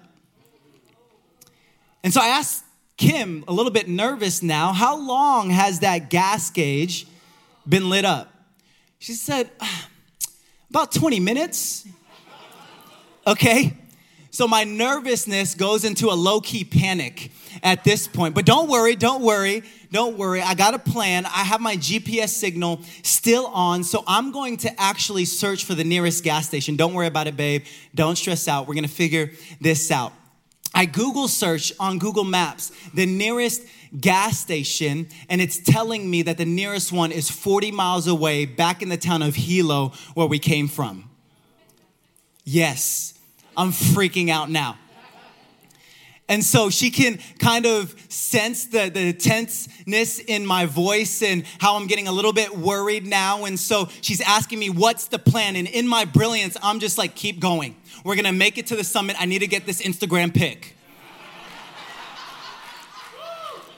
And 2.03 2.13
so 2.13 2.21
I 2.21 2.27
asked 2.27 2.63
Kim, 2.97 3.43
a 3.47 3.53
little 3.53 3.71
bit 3.71 3.87
nervous 3.87 4.41
now, 4.41 4.73
how 4.73 4.97
long 4.97 5.51
has 5.51 5.81
that 5.81 6.09
gas 6.09 6.49
gauge 6.49 7.07
been 7.67 7.89
lit 7.89 8.05
up? 8.05 8.33
She 8.97 9.13
said, 9.13 9.51
ah, 9.61 9.87
about 10.71 10.91
20 10.91 11.19
minutes. 11.19 11.87
Okay. 13.27 13.77
So 14.31 14.47
my 14.47 14.63
nervousness 14.63 15.55
goes 15.55 15.83
into 15.83 16.07
a 16.09 16.13
low 16.13 16.41
key 16.41 16.63
panic 16.63 17.31
at 17.63 17.83
this 17.83 18.07
point. 18.07 18.35
But 18.35 18.45
don't 18.45 18.69
worry, 18.69 18.95
don't 18.95 19.21
worry, 19.21 19.63
don't 19.91 20.17
worry. 20.17 20.41
I 20.41 20.53
got 20.53 20.73
a 20.73 20.79
plan. 20.79 21.25
I 21.25 21.43
have 21.43 21.61
my 21.61 21.75
GPS 21.75 22.29
signal 22.29 22.81
still 23.03 23.47
on. 23.47 23.83
So 23.83 24.03
I'm 24.07 24.31
going 24.31 24.57
to 24.57 24.81
actually 24.81 25.25
search 25.25 25.65
for 25.65 25.75
the 25.75 25.83
nearest 25.83 26.23
gas 26.23 26.47
station. 26.47 26.75
Don't 26.75 26.93
worry 26.93 27.07
about 27.07 27.27
it, 27.27 27.35
babe. 27.35 27.65
Don't 27.95 28.15
stress 28.15 28.47
out. 28.47 28.67
We're 28.67 28.75
going 28.75 28.83
to 28.83 28.89
figure 28.89 29.31
this 29.61 29.91
out. 29.91 30.13
I 30.77 30.85
Google 30.85 31.27
search 31.27 31.73
on 31.79 31.97
Google 31.97 32.23
Maps 32.23 32.71
the 32.93 33.07
nearest 33.07 33.63
gas 33.99 34.37
station, 34.37 35.09
and 35.27 35.41
it's 35.41 35.57
telling 35.57 36.07
me 36.07 36.21
that 36.21 36.37
the 36.37 36.45
nearest 36.45 36.91
one 36.91 37.11
is 37.11 37.31
40 37.31 37.71
miles 37.71 38.05
away 38.05 38.45
back 38.45 38.83
in 38.83 38.89
the 38.89 38.95
town 38.95 39.23
of 39.23 39.33
Hilo, 39.33 39.93
where 40.13 40.27
we 40.27 40.37
came 40.37 40.67
from. 40.67 41.09
Yes, 42.43 43.17
I'm 43.57 43.71
freaking 43.71 44.29
out 44.29 44.51
now. 44.51 44.77
And 46.29 46.43
so 46.43 46.69
she 46.69 46.91
can 46.91 47.19
kind 47.39 47.65
of 47.65 47.95
sense 48.11 48.65
the, 48.65 48.89
the 48.89 49.13
tenseness 49.13 50.19
in 50.19 50.45
my 50.45 50.65
voice 50.65 51.21
and 51.21 51.45
how 51.59 51.77
I'm 51.77 51.87
getting 51.87 52.09
a 52.09 52.11
little 52.11 52.33
bit 52.33 52.57
worried 52.57 53.05
now. 53.05 53.45
And 53.45 53.57
so 53.57 53.87
she's 54.01 54.19
asking 54.19 54.59
me, 54.59 54.69
What's 54.69 55.07
the 55.07 55.19
plan? 55.19 55.55
And 55.55 55.67
in 55.67 55.87
my 55.87 56.03
brilliance, 56.03 56.57
I'm 56.61 56.79
just 56.79 56.97
like, 56.97 57.15
Keep 57.15 57.39
going. 57.39 57.77
We're 58.03 58.15
gonna 58.15 58.33
make 58.33 58.57
it 58.57 58.67
to 58.67 58.75
the 58.75 58.83
summit. 58.83 59.15
I 59.19 59.25
need 59.25 59.39
to 59.39 59.47
get 59.47 59.65
this 59.65 59.81
Instagram 59.81 60.33
pic. 60.33 60.75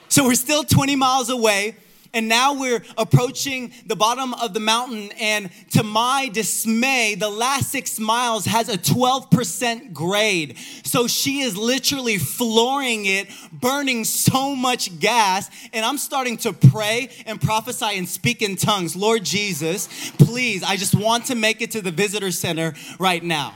so 0.08 0.25
we're 0.25 0.34
still 0.34 0.63
20 0.63 0.96
miles 0.96 1.29
away. 1.29 1.75
And 2.13 2.27
now 2.27 2.59
we're 2.59 2.83
approaching 2.97 3.71
the 3.85 3.95
bottom 3.95 4.33
of 4.33 4.53
the 4.53 4.59
mountain, 4.59 5.11
and 5.19 5.49
to 5.71 5.83
my 5.83 6.29
dismay, 6.33 7.15
the 7.15 7.29
last 7.29 7.71
six 7.71 7.99
miles 7.99 8.45
has 8.45 8.67
a 8.67 8.77
12% 8.77 9.93
grade. 9.93 10.57
So 10.83 11.07
she 11.07 11.41
is 11.41 11.55
literally 11.55 12.17
flooring 12.17 13.05
it, 13.05 13.29
burning 13.51 14.05
so 14.05 14.55
much 14.55 14.99
gas. 14.99 15.49
And 15.71 15.85
I'm 15.85 15.97
starting 15.97 16.37
to 16.37 16.53
pray 16.53 17.09
and 17.25 17.39
prophesy 17.39 17.97
and 17.97 18.09
speak 18.09 18.41
in 18.41 18.55
tongues. 18.55 18.95
Lord 18.95 19.23
Jesus, 19.23 19.87
please, 20.17 20.63
I 20.63 20.77
just 20.77 20.95
want 20.95 21.25
to 21.25 21.35
make 21.35 21.61
it 21.61 21.71
to 21.71 21.81
the 21.81 21.91
visitor 21.91 22.31
center 22.31 22.73
right 22.97 23.23
now. 23.23 23.53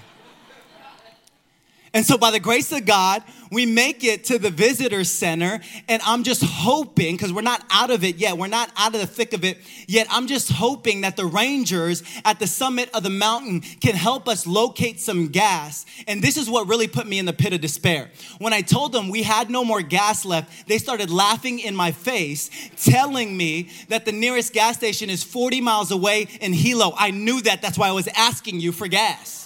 And 1.96 2.04
so, 2.04 2.18
by 2.18 2.32
the 2.32 2.40
grace 2.40 2.72
of 2.72 2.86
God, 2.86 3.22
we 3.52 3.68
make 3.68 4.04
it 4.04 4.24
to 4.26 4.40
the 4.40 4.50
visitor 4.50 5.04
center. 5.04 5.60
And 5.88 6.02
I'm 6.04 6.24
just 6.24 6.44
hoping, 6.44 7.16
because 7.16 7.32
we're 7.32 7.44
not 7.44 7.64
out 7.70 7.92
of 7.92 8.04
it 8.04 8.16
yet, 8.16 8.36
we're 8.36 8.48
not 8.48 8.72
out 8.76 8.96
of 8.96 9.02
the 9.02 9.06
thick 9.06 9.34
of 9.34 9.44
it 9.44 9.60
yet. 9.88 10.08
I'm 10.10 10.26
just 10.26 10.52
hoping 10.52 11.02
that 11.02 11.18
the 11.18 11.28
rangers 11.28 12.02
at 12.26 12.40
the 12.40 12.48
summit 12.48 12.90
of 12.96 13.04
the 13.04 13.12
mountain 13.12 13.62
can 13.62 13.94
help 13.94 14.28
us 14.28 14.48
locate 14.48 15.00
some 15.00 15.28
gas. 15.28 15.86
And 16.08 16.24
this 16.24 16.36
is 16.36 16.50
what 16.50 16.68
really 16.68 16.88
put 16.88 17.06
me 17.06 17.20
in 17.20 17.26
the 17.26 17.34
pit 17.34 17.54
of 17.54 17.62
despair. 17.62 18.10
When 18.40 18.54
I 18.54 18.62
told 18.62 18.92
them 18.92 19.10
we 19.10 19.22
had 19.22 19.52
no 19.52 19.64
more 19.64 19.84
gas 19.84 20.26
left, 20.26 20.68
they 20.68 20.80
started 20.80 21.12
laughing 21.12 21.60
in 21.60 21.76
my 21.76 21.92
face, 21.92 22.50
telling 22.76 23.38
me 23.38 23.70
that 23.90 24.06
the 24.06 24.12
nearest 24.12 24.52
gas 24.52 24.78
station 24.78 25.12
is 25.12 25.24
40 25.24 25.62
miles 25.62 25.92
away 25.92 26.28
in 26.42 26.54
Hilo. 26.54 26.96
I 26.98 27.12
knew 27.12 27.40
that. 27.44 27.62
That's 27.62 27.78
why 27.78 27.90
I 27.90 27.92
was 27.92 28.08
asking 28.08 28.62
you 28.62 28.72
for 28.72 28.88
gas. 28.88 29.43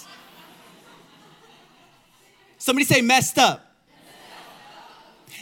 Somebody 2.58 2.84
say 2.84 3.00
messed 3.00 3.38
up. 3.38 3.67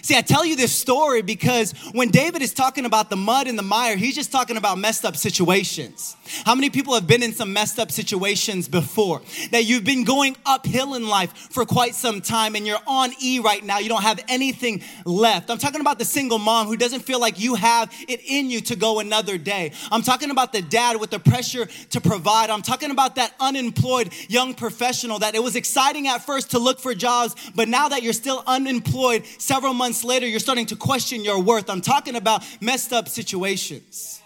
See, 0.06 0.16
I 0.16 0.20
tell 0.20 0.44
you 0.44 0.54
this 0.54 0.70
story 0.70 1.20
because 1.22 1.72
when 1.90 2.10
David 2.10 2.40
is 2.40 2.54
talking 2.54 2.84
about 2.84 3.10
the 3.10 3.16
mud 3.16 3.48
and 3.48 3.58
the 3.58 3.64
mire, 3.64 3.96
he's 3.96 4.14
just 4.14 4.30
talking 4.30 4.56
about 4.56 4.78
messed 4.78 5.04
up 5.04 5.16
situations. 5.16 6.16
How 6.44 6.54
many 6.54 6.70
people 6.70 6.94
have 6.94 7.08
been 7.08 7.24
in 7.24 7.32
some 7.32 7.52
messed 7.52 7.80
up 7.80 7.90
situations 7.90 8.68
before? 8.68 9.20
That 9.50 9.64
you've 9.64 9.82
been 9.82 10.04
going 10.04 10.36
uphill 10.46 10.94
in 10.94 11.08
life 11.08 11.32
for 11.50 11.66
quite 11.66 11.96
some 11.96 12.20
time 12.20 12.54
and 12.54 12.64
you're 12.64 12.78
on 12.86 13.14
E 13.20 13.40
right 13.40 13.64
now. 13.64 13.80
You 13.80 13.88
don't 13.88 14.04
have 14.04 14.20
anything 14.28 14.80
left. 15.04 15.50
I'm 15.50 15.58
talking 15.58 15.80
about 15.80 15.98
the 15.98 16.04
single 16.04 16.38
mom 16.38 16.68
who 16.68 16.76
doesn't 16.76 17.00
feel 17.00 17.20
like 17.20 17.40
you 17.40 17.56
have 17.56 17.92
it 18.06 18.20
in 18.24 18.48
you 18.48 18.60
to 18.60 18.76
go 18.76 19.00
another 19.00 19.38
day. 19.38 19.72
I'm 19.90 20.02
talking 20.02 20.30
about 20.30 20.52
the 20.52 20.62
dad 20.62 21.00
with 21.00 21.10
the 21.10 21.18
pressure 21.18 21.66
to 21.66 22.00
provide. 22.00 22.48
I'm 22.48 22.62
talking 22.62 22.92
about 22.92 23.16
that 23.16 23.34
unemployed 23.40 24.12
young 24.28 24.54
professional 24.54 25.18
that 25.18 25.34
it 25.34 25.42
was 25.42 25.56
exciting 25.56 26.06
at 26.06 26.24
first 26.24 26.52
to 26.52 26.60
look 26.60 26.78
for 26.78 26.94
jobs, 26.94 27.34
but 27.56 27.66
now 27.66 27.88
that 27.88 28.04
you're 28.04 28.12
still 28.12 28.44
unemployed 28.46 29.26
several 29.38 29.74
months 29.74 29.95
later, 30.04 30.26
you're 30.26 30.40
starting 30.40 30.66
to 30.66 30.76
question 30.76 31.24
your 31.24 31.40
worth. 31.42 31.68
I'm 31.68 31.80
talking 31.80 32.16
about 32.16 32.44
messed 32.60 32.92
up 32.92 33.08
situations. 33.08 34.20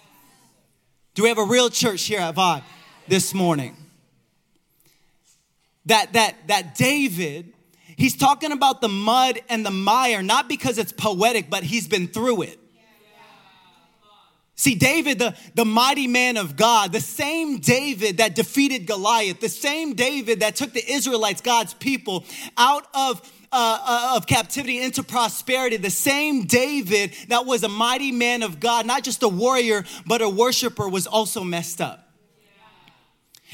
Do 1.15 1.25
we 1.25 1.29
have 1.29 1.39
a 1.39 1.45
real 1.45 1.71
church 1.71 2.03
here 2.05 2.21
at 2.21 2.35
Vive 2.35 2.63
this 3.09 3.35
morning? 3.35 3.77
That 5.87 6.13
that 6.13 6.37
that 6.47 6.75
David, 6.77 7.53
he's 7.97 8.17
talking 8.17 8.53
about 8.53 8.81
the 8.81 8.89
mud 8.89 9.41
and 9.49 9.67
the 9.67 9.71
mire, 9.71 10.23
not 10.23 10.49
because 10.49 10.79
it's 10.79 10.93
poetic, 10.93 11.51
but 11.51 11.63
he's 11.63 11.89
been 11.89 12.07
through 12.07 12.43
it. 12.43 12.61
See, 14.61 14.75
David, 14.75 15.19
the, 15.19 15.35
the 15.55 15.65
mighty 15.65 16.07
man 16.07 16.37
of 16.37 16.55
God, 16.55 16.93
the 16.93 17.01
same 17.01 17.61
David 17.61 18.19
that 18.19 18.35
defeated 18.35 18.87
Goliath, 18.87 19.41
the 19.41 19.49
same 19.49 19.95
David 19.95 20.41
that 20.41 20.55
took 20.55 20.75
the 20.75 20.85
Israelites, 20.87 21.41
God's 21.41 21.73
people, 21.73 22.27
out 22.59 22.87
of 22.93 23.23
uh, 23.53 23.79
uh, 23.85 24.17
of 24.17 24.27
captivity 24.27 24.81
into 24.81 25.03
prosperity. 25.03 25.77
The 25.77 25.91
same 25.91 26.45
David 26.45 27.15
that 27.29 27.47
was 27.47 27.65
a 27.65 27.69
mighty 27.69 28.13
man 28.13 28.43
of 28.43 28.61
God, 28.61 28.87
not 28.87 29.03
just 29.03 29.23
a 29.23 29.29
warrior, 29.29 29.85
but 30.07 30.23
a 30.23 30.29
worshiper, 30.29 30.89
was 30.89 31.07
also 31.07 31.43
messed 31.43 31.81
up 31.81 32.11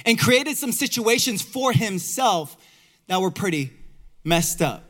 and 0.05 0.19
created 0.19 0.57
some 0.57 0.73
situations 0.73 1.41
for 1.41 1.73
himself 1.73 2.57
that 3.07 3.21
were 3.21 3.31
pretty 3.31 3.73
messed 4.25 4.61
up. 4.61 4.85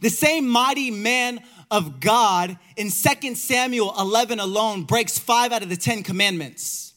The 0.00 0.10
same 0.10 0.48
mighty 0.48 0.90
man 0.90 1.40
of 1.70 2.00
God 2.00 2.58
in 2.76 2.90
2 2.90 3.34
Samuel 3.34 3.94
11 3.98 4.38
alone 4.38 4.84
breaks 4.84 5.18
five 5.18 5.52
out 5.52 5.62
of 5.62 5.68
the 5.68 5.76
10 5.76 6.02
commandments. 6.02 6.87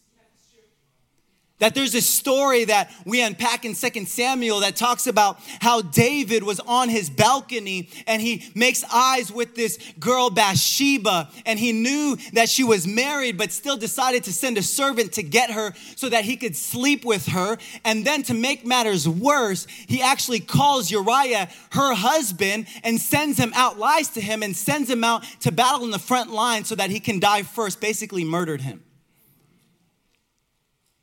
That 1.62 1.76
there's 1.76 1.94
a 1.94 2.02
story 2.02 2.66
that 2.66 2.92
we 3.06 3.22
unpack 3.22 3.66
in 3.66 3.76
Second 3.76 4.08
Samuel 4.08 4.62
that 4.62 4.76
talks 4.76 5.06
about 5.06 5.40
how 5.60 5.84
David 5.84 6.42
was 6.42 6.60
on 6.60 6.90
his 6.90 7.08
balcony 7.08 7.88
and 8.08 8.20
he 8.20 8.52
makes 8.56 8.84
eyes 8.92 9.32
with 9.32 9.54
this 9.54 9.78
girl 10.00 10.32
Bathsheba 10.32 11.30
and 11.46 11.60
he 11.60 11.72
knew 11.72 12.18
that 12.34 12.50
she 12.50 12.64
was 12.64 12.88
married 12.88 13.38
but 13.38 13.52
still 13.52 13.78
decided 13.78 14.24
to 14.24 14.34
send 14.34 14.58
a 14.58 14.64
servant 14.64 15.14
to 15.14 15.22
get 15.22 15.52
her 15.52 15.74
so 15.96 16.10
that 16.10 16.26
he 16.26 16.36
could 16.36 16.56
sleep 16.56 17.06
with 17.06 17.28
her. 17.28 17.60
And 17.86 18.06
then 18.06 18.24
to 18.24 18.34
make 18.34 18.66
matters 18.66 19.08
worse, 19.08 19.68
he 19.86 20.02
actually 20.02 20.40
calls 20.40 20.90
Uriah, 20.90 21.48
her 21.74 21.94
husband, 21.94 22.66
and 22.84 23.00
sends 23.00 23.38
him 23.38 23.52
out, 23.54 23.78
lies 23.78 24.10
to 24.10 24.22
him, 24.22 24.42
and 24.42 24.58
sends 24.58 24.90
him 24.90 25.04
out 25.04 25.24
to 25.42 25.52
battle 25.52 25.84
in 25.84 25.92
the 25.92 26.00
front 26.00 26.32
line 26.32 26.64
so 26.64 26.74
that 26.74 26.90
he 26.90 27.00
can 27.00 27.20
die 27.20 27.44
first, 27.44 27.80
basically 27.80 28.24
murdered 28.24 28.62
him 28.62 28.82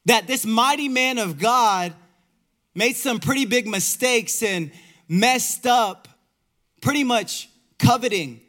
that 0.09 0.27
this 0.27 0.47
mighty 0.47 0.89
man 0.89 1.19
of 1.19 1.39
God 1.39 1.93
made 2.75 2.97
some 2.97 3.21
pretty 3.21 3.45
big 3.45 3.69
mistakes 3.69 4.43
and 4.43 4.71
messed 5.07 5.67
up, 5.67 6.09
pretty 6.81 7.05
much 7.05 7.51
coveting, 7.79 8.41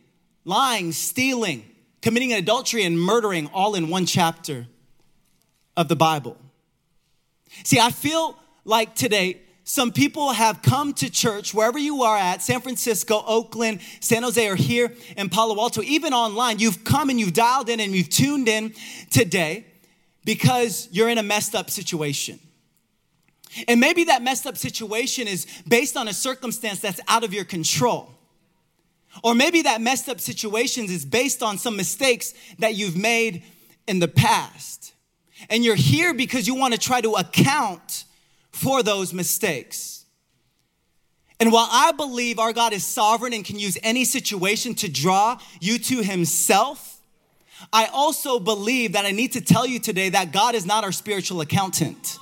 lying, 0.45 0.93
stealing, 0.93 1.65
committing 2.01 2.31
adultery, 2.31 2.83
and 2.83 2.97
murdering 2.97 3.47
all 3.53 3.75
in 3.75 3.89
one 3.89 4.05
chapter 4.05 4.67
of 5.75 5.89
the 5.89 5.97
Bible. 5.97 6.37
See, 7.65 7.79
I 7.79 7.91
feel 7.91 8.37
like 8.63 8.95
today, 8.95 9.41
some 9.65 9.91
people 9.91 10.31
have 10.31 10.61
come 10.61 10.93
to 10.93 11.11
church 11.11 11.53
wherever 11.53 11.77
you 11.77 12.03
are 12.03 12.17
at 12.17 12.41
San 12.41 12.61
Francisco, 12.61 13.21
Oakland, 13.27 13.81
San 13.99 14.23
Jose, 14.23 14.47
or 14.47 14.55
here 14.55 14.93
in 15.17 15.27
Palo 15.29 15.59
Alto, 15.59 15.81
even 15.81 16.13
online. 16.13 16.59
You've 16.59 16.85
come 16.85 17.09
and 17.09 17.19
you've 17.19 17.33
dialed 17.33 17.67
in 17.67 17.81
and 17.81 17.93
you've 17.93 18.09
tuned 18.09 18.47
in 18.47 18.73
today 19.11 19.65
because 20.29 20.87
you're 20.91 21.09
in 21.09 21.17
a 21.17 21.23
messed 21.23 21.55
up 21.55 21.71
situation. 21.71 22.39
And 23.67 23.79
maybe 23.79 24.03
that 24.03 24.21
messed 24.21 24.45
up 24.45 24.57
situation 24.57 25.27
is 25.27 25.47
based 25.67 25.97
on 25.97 26.07
a 26.07 26.13
circumstance 26.13 26.79
that's 26.81 26.99
out 27.07 27.23
of 27.23 27.33
your 27.33 27.45
control. 27.45 28.13
Or 29.23 29.33
maybe 29.33 29.63
that 29.63 29.81
messed 29.81 30.07
up 30.07 30.19
situation 30.19 30.85
is 30.85 31.03
based 31.03 31.41
on 31.41 31.57
some 31.57 31.75
mistakes 31.75 32.35
that 32.59 32.75
you've 32.75 32.95
made 32.95 33.41
in 33.87 33.97
the 33.97 34.07
past. 34.07 34.93
And 35.49 35.65
you're 35.65 35.73
here 35.73 36.13
because 36.13 36.45
you 36.45 36.53
want 36.53 36.75
to 36.75 36.79
try 36.79 37.01
to 37.01 37.13
account 37.13 38.03
for 38.51 38.83
those 38.83 39.15
mistakes. 39.15 40.05
And 41.39 41.51
while 41.51 41.69
I 41.71 41.91
believe 41.91 42.37
our 42.37 42.53
God 42.53 42.71
is 42.71 42.85
sovereign 42.85 43.33
and 43.33 43.43
can 43.43 43.57
use 43.57 43.79
any 43.81 44.05
situation 44.05 44.75
to 44.75 44.89
draw 44.89 45.39
you 45.59 45.79
to 45.79 46.03
Himself, 46.03 46.88
I 47.71 47.87
also 47.87 48.39
believe 48.39 48.93
that 48.93 49.05
I 49.05 49.11
need 49.11 49.33
to 49.33 49.41
tell 49.41 49.65
you 49.65 49.79
today 49.79 50.09
that 50.09 50.31
God 50.31 50.55
is 50.55 50.65
not 50.65 50.83
our 50.83 50.91
spiritual 50.91 51.41
accountant. 51.41 52.17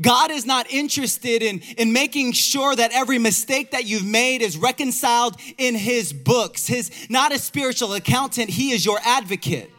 God 0.00 0.30
is 0.30 0.46
not 0.46 0.70
interested 0.70 1.42
in, 1.42 1.60
in 1.76 1.92
making 1.92 2.32
sure 2.32 2.74
that 2.74 2.92
every 2.92 3.18
mistake 3.18 3.72
that 3.72 3.84
you've 3.84 4.06
made 4.06 4.40
is 4.40 4.56
reconciled 4.56 5.36
in 5.58 5.74
His 5.74 6.12
books. 6.12 6.66
His 6.66 6.90
not 7.10 7.32
a 7.32 7.38
spiritual 7.38 7.92
accountant, 7.92 8.48
He 8.48 8.72
is 8.72 8.84
your 8.84 8.98
advocate. 9.04 9.70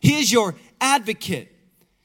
He 0.00 0.20
is 0.20 0.32
your 0.32 0.54
advocate. 0.80 1.54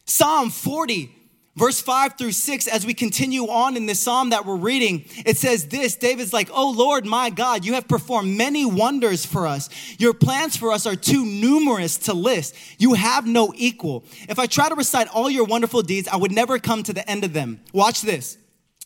Psalm 0.06 0.50
40 0.50 1.16
Verse 1.56 1.80
5 1.82 2.18
through 2.18 2.34
6, 2.34 2.68
as 2.68 2.86
we 2.86 2.94
continue 2.94 3.44
on 3.44 3.78
in 3.78 3.86
this 3.86 4.02
psalm 4.02 4.32
that 4.32 4.46
we're 4.46 4.58
reading, 4.58 5.06
it 5.26 5.38
says 5.38 5.68
this 5.70 5.96
David's 5.96 6.34
like, 6.34 6.50
Oh 6.52 6.72
Lord, 6.72 7.06
my 7.06 7.30
God, 7.30 7.64
you 7.64 7.76
have 7.76 7.88
performed 7.88 8.38
many 8.38 8.66
wonders 8.66 9.26
for 9.26 9.48
us. 9.48 9.70
Your 9.98 10.14
plans 10.14 10.58
for 10.58 10.74
us 10.74 10.86
are 10.86 10.98
too 10.98 11.26
numerous 11.26 11.98
to 12.00 12.14
list. 12.14 12.56
You 12.78 12.96
have 12.96 13.26
no 13.26 13.54
equal. 13.56 14.04
If 14.28 14.38
I 14.38 14.48
try 14.48 14.68
to 14.68 14.76
recite 14.76 15.08
all 15.08 15.30
your 15.30 15.46
wonderful 15.46 15.82
deeds, 15.82 16.10
I 16.10 16.18
would 16.18 16.34
never 16.34 16.60
come 16.60 16.84
to 16.84 16.94
the 16.94 17.10
end 17.10 17.24
of 17.24 17.32
them. 17.32 17.62
Watch 17.72 18.02
this. 18.02 18.38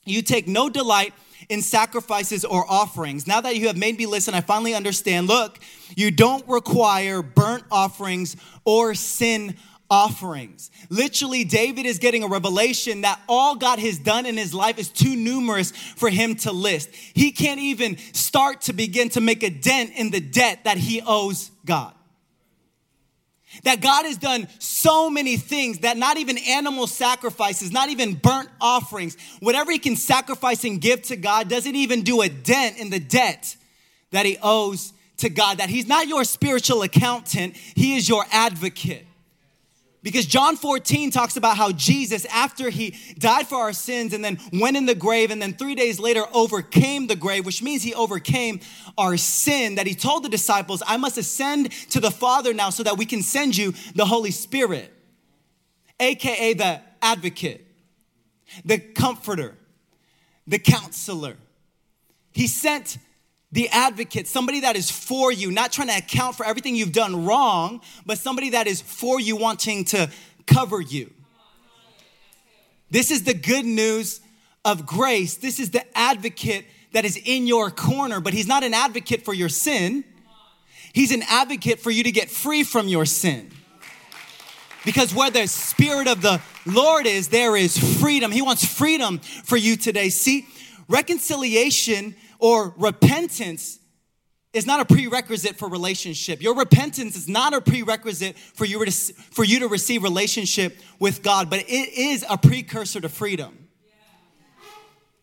You 0.06 0.22
take 0.22 0.48
no 0.48 0.70
delight 0.70 1.14
in 1.50 1.64
sacrifices 1.64 2.46
or 2.46 2.70
offerings. 2.70 3.26
Now 3.26 3.42
that 3.42 3.56
you 3.56 3.66
have 3.68 3.78
made 3.78 3.98
me 3.98 4.06
listen, 4.06 4.36
I 4.36 4.42
finally 4.42 4.76
understand. 4.76 5.28
Look, 5.28 5.60
you 5.96 6.12
don't 6.12 6.48
require 6.48 7.24
burnt 7.24 7.64
offerings 7.72 8.36
or 8.64 8.94
sin 8.94 9.56
offerings. 9.90 10.70
Literally, 10.90 11.44
David 11.44 11.86
is 11.86 12.00
getting 12.00 12.24
a 12.24 12.28
revelation 12.28 13.02
that 13.02 13.20
all 13.28 13.56
God 13.56 13.80
has 13.80 13.98
done 13.98 14.26
in 14.26 14.38
his 14.38 14.54
life 14.54 14.78
is 14.78 14.90
too 14.90 15.16
numerous 15.16 15.72
for 15.72 16.10
him 16.10 16.36
to 16.38 16.52
list. 16.52 16.90
He 16.94 17.32
can't 17.32 17.60
even 17.60 17.98
start 18.14 18.62
to 18.62 18.74
begin 18.74 19.10
to 19.10 19.22
make 19.22 19.44
a 19.44 19.50
dent 19.50 19.92
in 19.96 20.12
the 20.12 20.20
debt 20.20 20.64
that 20.66 20.78
he 20.78 21.02
owes 21.06 21.52
God. 21.66 21.94
That 23.64 23.82
God 23.82 24.06
has 24.06 24.18
done 24.18 24.48
so 24.60 25.10
many 25.10 25.36
things 25.36 25.80
that 25.80 25.98
not 25.98 26.18
even 26.18 26.38
animal 26.38 26.86
sacrifices, 26.86 27.72
not 27.72 27.90
even 27.90 28.14
burnt 28.14 28.50
offerings, 28.62 29.18
whatever 29.40 29.72
he 29.72 29.80
can 29.80 29.96
sacrifice 29.96 30.64
and 30.64 30.80
give 30.80 31.02
to 31.04 31.16
God 31.16 31.50
doesn't 31.50 31.76
even 31.76 32.04
do 32.04 32.22
a 32.22 32.30
dent 32.30 32.78
in 32.78 32.92
the 32.92 33.00
debt 33.00 33.56
that 34.12 34.28
he 34.28 34.38
owes 34.44 34.94
to 35.18 35.30
God. 35.30 35.58
That 35.58 35.70
he's 35.70 35.88
not 35.88 36.08
your 36.08 36.24
spiritual 36.26 36.84
accountant, 36.84 37.56
he 37.56 37.98
is 37.98 38.08
your 38.08 38.24
advocate. 38.32 39.08
Because 40.02 40.26
John 40.26 40.56
14 40.56 41.12
talks 41.12 41.36
about 41.36 41.58
how 41.58 41.74
Jesus, 41.74 42.26
after 42.26 42.70
he 42.70 42.96
died 43.18 43.48
for 43.48 43.58
our 43.58 43.74
sins 43.74 44.14
and 44.14 44.24
then 44.24 44.40
went 44.54 44.78
in 44.78 44.86
the 44.86 44.96
grave 44.96 45.30
and 45.30 45.42
then 45.42 45.54
three 45.54 45.76
days 45.76 46.00
later 46.00 46.24
overcame 46.34 47.08
the 47.08 47.18
grave, 47.18 47.46
which 47.46 47.62
means 47.62 47.84
he 47.84 47.94
overcame 47.94 48.62
our 48.98 49.18
sin, 49.18 49.76
that 49.76 49.88
he 49.88 49.94
told 49.94 50.24
the 50.24 50.30
disciples, 50.30 50.82
I 50.88 50.96
must 50.96 51.18
ascend 51.18 51.72
to 51.90 52.00
the 52.00 52.12
Father 52.12 52.54
now 52.54 52.70
so 52.70 52.84
that 52.84 52.98
we 52.98 53.06
can 53.06 53.22
send 53.22 53.58
you 53.58 53.74
the 53.94 54.06
Holy 54.06 54.32
Spirit, 54.32 54.94
AKA 56.00 56.54
the 56.54 56.82
advocate, 57.02 57.66
the 58.64 58.80
comforter, 58.80 59.58
the 60.48 60.60
counselor. 60.60 61.36
He 62.32 62.48
sent 62.48 62.98
the 63.52 63.68
advocate, 63.70 64.28
somebody 64.28 64.60
that 64.62 64.76
is 64.76 64.92
for 64.92 65.32
you, 65.32 65.52
not 65.52 65.72
trying 65.72 65.88
to 65.88 65.98
account 65.98 66.36
for 66.36 66.46
everything 66.46 66.76
you've 66.76 66.92
done 66.92 67.26
wrong, 67.26 67.82
but 68.06 68.18
somebody 68.18 68.52
that 68.52 68.68
is 68.68 68.82
for 68.82 69.20
you, 69.20 69.36
wanting 69.36 69.86
to 69.86 70.10
cover 70.46 70.80
you. 70.80 71.12
This 72.92 73.12
is 73.12 73.24
the 73.24 73.34
good 73.34 73.66
news 73.66 74.22
of 74.66 74.86
grace. 74.86 75.36
This 75.36 75.60
is 75.60 75.72
the 75.72 75.86
advocate 75.98 76.66
that 76.92 77.06
is 77.06 77.18
in 77.24 77.48
your 77.48 77.70
corner, 77.72 78.20
but 78.20 78.34
he's 78.34 78.48
not 78.48 78.64
an 78.64 78.74
advocate 78.74 79.24
for 79.24 79.34
your 79.34 79.50
sin. 79.50 80.04
He's 80.94 81.12
an 81.12 81.24
advocate 81.28 81.80
for 81.80 81.92
you 81.92 82.04
to 82.04 82.12
get 82.12 82.30
free 82.30 82.64
from 82.64 82.88
your 82.88 83.06
sin. 83.06 83.52
Because 84.86 85.14
where 85.14 85.30
the 85.30 85.48
Spirit 85.48 86.08
of 86.08 86.22
the 86.22 86.42
Lord 86.66 87.06
is, 87.06 87.28
there 87.28 87.56
is 87.56 87.78
freedom. 88.00 88.32
He 88.32 88.42
wants 88.42 88.66
freedom 88.66 89.20
for 89.20 89.58
you 89.58 89.76
today. 89.76 90.10
See, 90.10 90.48
reconciliation 90.88 92.16
or 92.40 92.74
repentance 92.78 93.80
is 94.52 94.66
not 94.66 94.80
a 94.80 94.86
prerequisite 94.86 95.58
for 95.58 95.70
relationship. 95.70 96.42
Your 96.42 96.56
repentance 96.56 97.16
is 97.16 97.28
not 97.28 97.54
a 97.54 97.62
prerequisite 97.62 98.38
for 98.38 98.66
you 98.66 98.84
to, 98.84 98.92
for 98.92 99.44
you 99.44 99.60
to 99.60 99.68
receive 99.68 100.02
relationship 100.02 100.78
with 100.98 101.22
God, 101.22 101.50
but 101.50 101.60
it 101.60 101.94
is 101.94 102.26
a 102.28 102.38
precursor 102.38 103.00
to 103.02 103.10
freedom. 103.10 103.68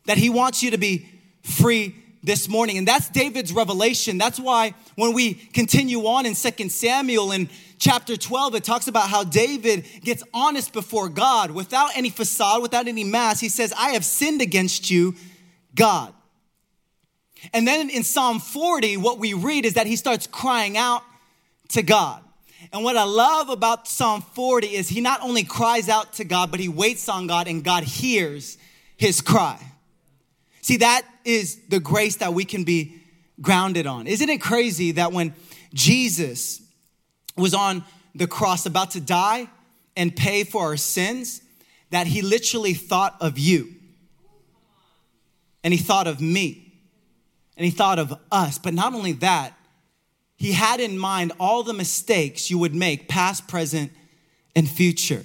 That 0.04 0.18
He 0.18 0.30
wants 0.30 0.62
you 0.62 0.70
to 0.70 0.78
be 0.78 1.08
free 1.42 1.96
this 2.22 2.48
morning. 2.48 2.78
And 2.78 2.86
that's 2.86 3.08
David's 3.08 3.52
revelation. 3.52 4.18
That's 4.18 4.38
why 4.38 4.74
when 4.94 5.12
we 5.12 5.34
continue 5.34 6.06
on 6.06 6.26
in 6.26 6.34
Second 6.34 6.70
Samuel 6.70 7.32
in 7.32 7.48
chapter 7.78 8.16
12, 8.16 8.56
it 8.56 8.64
talks 8.64 8.86
about 8.86 9.08
how 9.08 9.24
David 9.24 9.86
gets 10.02 10.22
honest 10.32 10.72
before 10.72 11.08
God 11.08 11.50
without 11.50 11.96
any 11.96 12.10
facade, 12.10 12.62
without 12.62 12.86
any 12.86 13.04
mask. 13.04 13.40
He 13.40 13.48
says, 13.48 13.72
I 13.76 13.90
have 13.90 14.04
sinned 14.04 14.42
against 14.42 14.90
you, 14.90 15.14
God. 15.74 16.12
And 17.52 17.66
then 17.66 17.90
in 17.90 18.02
Psalm 18.02 18.40
40, 18.40 18.96
what 18.96 19.18
we 19.18 19.34
read 19.34 19.64
is 19.64 19.74
that 19.74 19.86
he 19.86 19.96
starts 19.96 20.26
crying 20.26 20.76
out 20.76 21.02
to 21.68 21.82
God. 21.82 22.22
And 22.72 22.82
what 22.82 22.96
I 22.96 23.04
love 23.04 23.48
about 23.48 23.86
Psalm 23.86 24.22
40 24.22 24.68
is 24.68 24.88
he 24.88 25.00
not 25.00 25.22
only 25.22 25.44
cries 25.44 25.88
out 25.88 26.14
to 26.14 26.24
God, 26.24 26.50
but 26.50 26.60
he 26.60 26.68
waits 26.68 27.08
on 27.08 27.26
God 27.26 27.48
and 27.48 27.62
God 27.62 27.84
hears 27.84 28.58
his 28.96 29.20
cry. 29.20 29.60
See, 30.62 30.78
that 30.78 31.02
is 31.24 31.60
the 31.68 31.78
grace 31.78 32.16
that 32.16 32.34
we 32.34 32.44
can 32.44 32.64
be 32.64 33.00
grounded 33.40 33.86
on. 33.86 34.06
Isn't 34.06 34.28
it 34.28 34.40
crazy 34.40 34.92
that 34.92 35.12
when 35.12 35.34
Jesus 35.74 36.62
was 37.36 37.54
on 37.54 37.84
the 38.14 38.26
cross 38.26 38.66
about 38.66 38.92
to 38.92 39.00
die 39.00 39.48
and 39.96 40.14
pay 40.14 40.44
for 40.44 40.62
our 40.62 40.76
sins, 40.76 41.42
that 41.90 42.06
he 42.06 42.22
literally 42.22 42.74
thought 42.74 43.16
of 43.20 43.38
you 43.38 43.74
and 45.62 45.72
he 45.72 45.78
thought 45.78 46.06
of 46.06 46.20
me 46.20 46.65
and 47.56 47.64
he 47.64 47.70
thought 47.70 47.98
of 47.98 48.14
us. 48.30 48.58
But 48.58 48.74
not 48.74 48.94
only 48.94 49.12
that, 49.12 49.54
he 50.36 50.52
had 50.52 50.80
in 50.80 50.98
mind 50.98 51.32
all 51.40 51.62
the 51.62 51.72
mistakes 51.72 52.50
you 52.50 52.58
would 52.58 52.74
make, 52.74 53.08
past, 53.08 53.48
present, 53.48 53.92
and 54.54 54.68
future. 54.68 55.24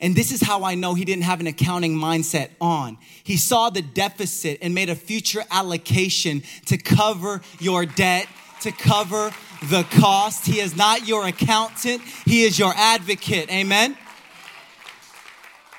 And 0.00 0.16
this 0.16 0.32
is 0.32 0.40
how 0.40 0.64
I 0.64 0.74
know 0.74 0.94
he 0.94 1.04
didn't 1.04 1.24
have 1.24 1.40
an 1.40 1.46
accounting 1.46 1.94
mindset 1.94 2.50
on. 2.60 2.98
He 3.22 3.36
saw 3.36 3.70
the 3.70 3.82
deficit 3.82 4.58
and 4.60 4.74
made 4.74 4.90
a 4.90 4.96
future 4.96 5.44
allocation 5.50 6.42
to 6.66 6.76
cover 6.76 7.40
your 7.60 7.86
debt, 7.86 8.26
to 8.62 8.72
cover 8.72 9.32
the 9.70 9.84
cost. 9.84 10.46
He 10.46 10.58
is 10.58 10.76
not 10.76 11.06
your 11.06 11.26
accountant, 11.26 12.02
he 12.24 12.42
is 12.42 12.58
your 12.58 12.72
advocate. 12.76 13.50
Amen. 13.52 13.96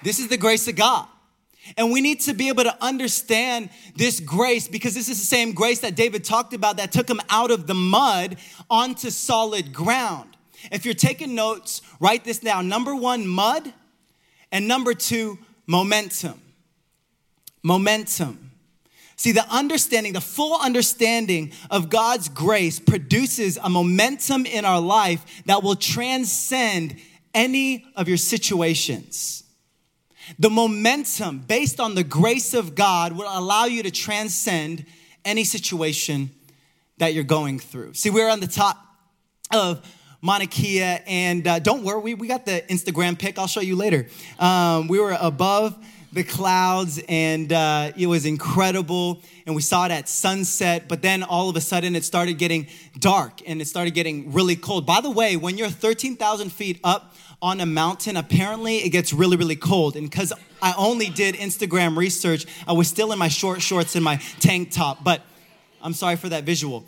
This 0.04 0.20
is 0.20 0.28
the 0.28 0.38
grace 0.38 0.68
of 0.68 0.76
God. 0.76 1.08
And 1.78 1.92
we 1.92 2.02
need 2.02 2.22
to 2.22 2.34
be 2.34 2.50
able 2.50 2.64
to 2.64 2.84
understand 2.84 3.70
this 3.96 4.20
grace 4.20 4.68
because 4.68 4.94
this 4.94 5.10
is 5.10 5.20
the 5.20 5.26
same 5.26 5.54
grace 5.54 5.80
that 5.80 5.96
David 5.96 6.24
talked 6.24 6.54
about 6.54 6.78
that 6.78 6.92
took 6.92 7.10
him 7.10 7.22
out 7.30 7.52
of 7.52 7.68
the 7.68 7.74
mud 7.74 8.38
onto 8.70 9.10
solid 9.10 9.74
ground. 9.74 10.36
If 10.72 10.86
you're 10.86 10.94
taking 10.94 11.36
notes, 11.36 11.82
write 12.00 12.24
this 12.24 12.40
down. 12.40 12.68
Number 12.68 12.96
one, 12.96 13.28
mud. 13.28 13.74
And 14.52 14.68
number 14.68 14.94
two, 14.94 15.40
momentum. 15.66 16.40
Momentum. 17.64 18.52
See, 19.16 19.32
the 19.32 19.48
understanding, 19.50 20.14
the 20.14 20.22
full 20.22 20.60
understanding 20.60 21.54
of 21.72 21.90
God's 21.90 22.30
grace 22.30 22.80
produces 22.80 23.58
a 23.58 23.70
momentum 23.70 24.46
in 24.46 24.66
our 24.66 24.82
life 24.82 25.44
that 25.46 25.64
will 25.64 25.76
transcend 25.76 26.96
any 27.34 27.86
of 27.96 28.08
your 28.08 28.18
situations. 28.18 29.43
The 30.40 30.50
momentum 30.50 31.40
based 31.40 31.80
on 31.80 31.96
the 31.96 32.04
grace 32.04 32.54
of 32.54 32.76
God 32.76 33.14
will 33.14 33.28
allow 33.28 33.66
you 33.66 33.84
to 33.84 33.92
transcend 33.92 34.86
any 35.26 35.44
situation 35.44 36.32
that 36.98 37.14
you're 37.14 37.24
going 37.24 37.60
through. 37.60 37.94
See, 37.94 38.10
we're 38.10 38.30
on 38.30 38.40
the 38.40 38.48
top 38.48 38.78
of 39.52 39.86
Mauna 40.22 40.48
Kea, 40.48 40.82
and 40.82 41.46
uh, 41.46 41.60
don't 41.60 41.84
worry, 41.84 42.00
we, 42.00 42.14
we 42.14 42.28
got 42.28 42.46
the 42.46 42.64
Instagram 42.70 43.20
pic. 43.20 43.38
I'll 43.38 43.48
show 43.48 43.60
you 43.60 43.76
later. 43.76 44.08
Um, 44.40 44.88
we 44.88 45.00
were 45.00 45.18
above 45.20 45.78
the 46.14 46.24
clouds, 46.24 47.02
and 47.10 47.52
uh, 47.52 47.92
it 47.98 48.08
was 48.08 48.26
incredible. 48.26 49.22
And 49.46 49.56
we 49.56 49.62
saw 49.62 49.86
it 49.86 49.92
at 49.92 50.08
sunset, 50.08 50.88
but 50.88 51.02
then 51.02 51.24
all 51.24 51.50
of 51.50 51.58
a 51.58 51.62
sudden 51.62 51.96
it 51.96 52.06
started 52.06 52.38
getting 52.38 52.68
dark 53.00 53.42
and 53.46 53.62
it 53.62 53.68
started 53.68 53.94
getting 53.94 54.32
really 54.32 54.56
cold. 54.56 54.86
By 54.86 55.02
the 55.02 55.10
way, 55.10 55.36
when 55.36 55.58
you're 55.58 55.70
13,000 55.70 56.50
feet 56.52 56.80
up 56.84 57.13
on 57.44 57.60
a 57.60 57.66
mountain, 57.66 58.16
apparently 58.16 58.78
it 58.78 58.90
gets 58.90 59.12
really, 59.12 59.36
really 59.36 59.58
cold. 59.58 59.98
And 59.98 60.10
because 60.10 60.32
I 60.62 60.74
only 60.78 61.10
did 61.10 61.36
Instagram 61.36 61.98
research, 61.98 62.46
I 62.66 62.72
was 62.72 62.88
still 62.88 63.12
in 63.12 63.20
my 63.20 63.28
short 63.28 63.62
shorts 63.62 63.96
and 63.96 64.04
my 64.04 64.16
tank 64.40 64.72
top, 64.72 65.04
but 65.04 65.22
I'm 65.82 65.94
sorry 65.94 66.16
for 66.16 66.30
that 66.30 66.46
visual. 66.46 66.86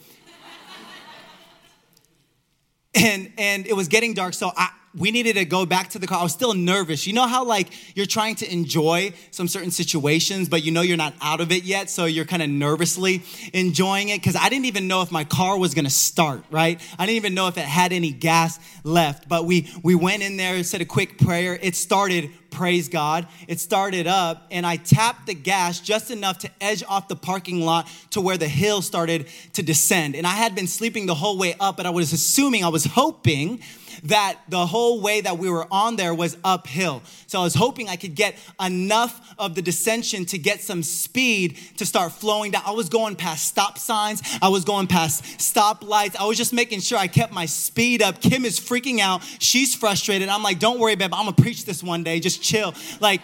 and, 2.96 3.34
and 3.38 3.68
it 3.68 3.76
was 3.76 3.90
getting 3.90 4.14
dark, 4.14 4.34
so 4.34 4.50
I, 4.56 4.70
we 4.98 5.12
needed 5.12 5.36
to 5.36 5.46
go 5.46 5.66
back 5.66 5.90
to 5.90 6.00
the 6.00 6.08
car. 6.08 6.20
I 6.20 6.24
was 6.24 6.32
still 6.32 6.54
nervous. 6.54 7.06
You 7.06 7.14
know 7.14 7.28
how 7.28 7.46
like 7.46 7.70
you're 7.96 8.06
trying 8.06 8.36
to 8.36 8.52
enjoy 8.52 9.14
some 9.32 9.48
certain 9.48 9.72
situations, 9.72 10.50
but 10.50 10.64
you 10.64 10.72
know 10.72 10.82
you're 10.82 10.98
not 10.98 11.14
out 11.22 11.42
of 11.42 11.52
it 11.52 11.64
yet, 11.64 11.90
so 11.90 12.06
you're 12.06 12.26
kind 12.26 12.42
of 12.42 12.50
nervously 12.50 13.24
enjoying 13.54 14.10
it 14.10 14.22
because 14.22 14.36
I 14.36 14.50
didn't 14.50 14.66
even 14.66 14.88
know 14.88 15.02
if 15.02 15.12
my 15.12 15.24
car 15.24 15.58
was 15.58 15.74
gonna 15.74 15.90
start, 15.90 16.44
right? 16.50 16.82
I 16.98 17.06
didn't 17.06 17.18
even 17.18 17.34
know 17.34 17.48
if 17.48 17.58
it 17.58 17.66
had 17.66 17.94
any 17.94 18.12
gas 18.12 18.60
left. 18.84 19.28
But 19.28 19.46
we 19.46 19.70
we 19.84 19.96
went 19.96 20.24
in 20.24 20.38
there, 20.38 20.64
said 20.64 20.82
a 20.82 20.86
quick 20.86 21.18
prayer. 21.18 21.58
It 21.62 21.76
started 21.76 22.32
praise 22.56 22.88
God. 22.88 23.28
It 23.48 23.60
started 23.60 24.08
up, 24.08 24.48
and 24.50 24.66
I 24.66 24.78
tapped 24.78 25.28
the 25.28 25.34
gas 25.34 25.80
just 25.82 26.10
enough 26.10 26.40
to 26.40 26.50
edge 26.62 26.84
off 26.88 27.10
the 27.10 27.16
parking 27.16 27.62
lot 27.62 27.88
to 28.12 28.22
where 28.22 28.38
the 28.38 28.48
hill 28.48 28.82
started 28.82 29.28
to 29.54 29.64
descend. 29.64 30.16
And 30.16 30.26
I 30.26 30.32
had 30.32 30.56
been 30.56 30.68
sleeping 30.68 31.06
the 31.06 31.16
whole 31.16 31.38
way 31.38 31.56
up, 31.60 31.76
but 31.78 31.86
I 31.86 31.90
was 31.90 32.14
assuming, 32.14 32.64
I 32.64 32.70
was 32.70 32.86
hoping 32.86 33.62
that 34.06 34.40
the 34.50 34.66
whole 34.66 35.02
way 35.02 35.22
that 35.22 35.38
we 35.38 35.50
were 35.50 35.68
on 35.72 35.96
there 35.96 36.14
was 36.14 36.38
uphill. 36.44 37.02
So 37.28 37.40
I 37.40 37.44
was 37.44 37.56
hoping 37.56 37.90
I 37.90 37.96
could 37.96 38.16
get 38.16 38.36
enough 38.64 39.36
of 39.38 39.56
the 39.56 39.62
dissension 39.62 40.26
to 40.26 40.38
get 40.38 40.62
some 40.62 40.84
speed 40.84 41.58
to 41.78 41.86
start 41.86 42.12
flowing 42.12 42.52
down. 42.52 42.64
I 42.66 42.72
was 42.72 42.90
going 42.90 43.16
past 43.16 43.46
stop 43.46 43.78
signs, 43.78 44.22
I 44.42 44.50
was 44.50 44.64
going 44.64 44.88
past 44.88 45.42
stop 45.42 45.84
lights. 45.84 46.16
I 46.16 46.26
was 46.26 46.38
just 46.38 46.54
making 46.54 46.80
sure 46.82 46.98
I 46.98 47.08
kept 47.08 47.34
my 47.34 47.46
speed 47.46 48.02
up. 48.02 48.22
Kim 48.22 48.46
is 48.46 48.60
freaking 48.60 49.00
out. 49.00 49.24
She's 49.40 49.76
frustrated. 49.76 50.30
I'm 50.30 50.44
like, 50.44 50.60
don't 50.60 50.80
worry, 50.80 50.96
babe. 50.96 51.14
I'm 51.14 51.26
gonna 51.26 51.36
preach 51.36 51.66
this 51.66 51.84
one 51.84 52.04
day. 52.04 52.20
Just 52.20 52.42
chill. 52.42 52.74
Like, 53.00 53.22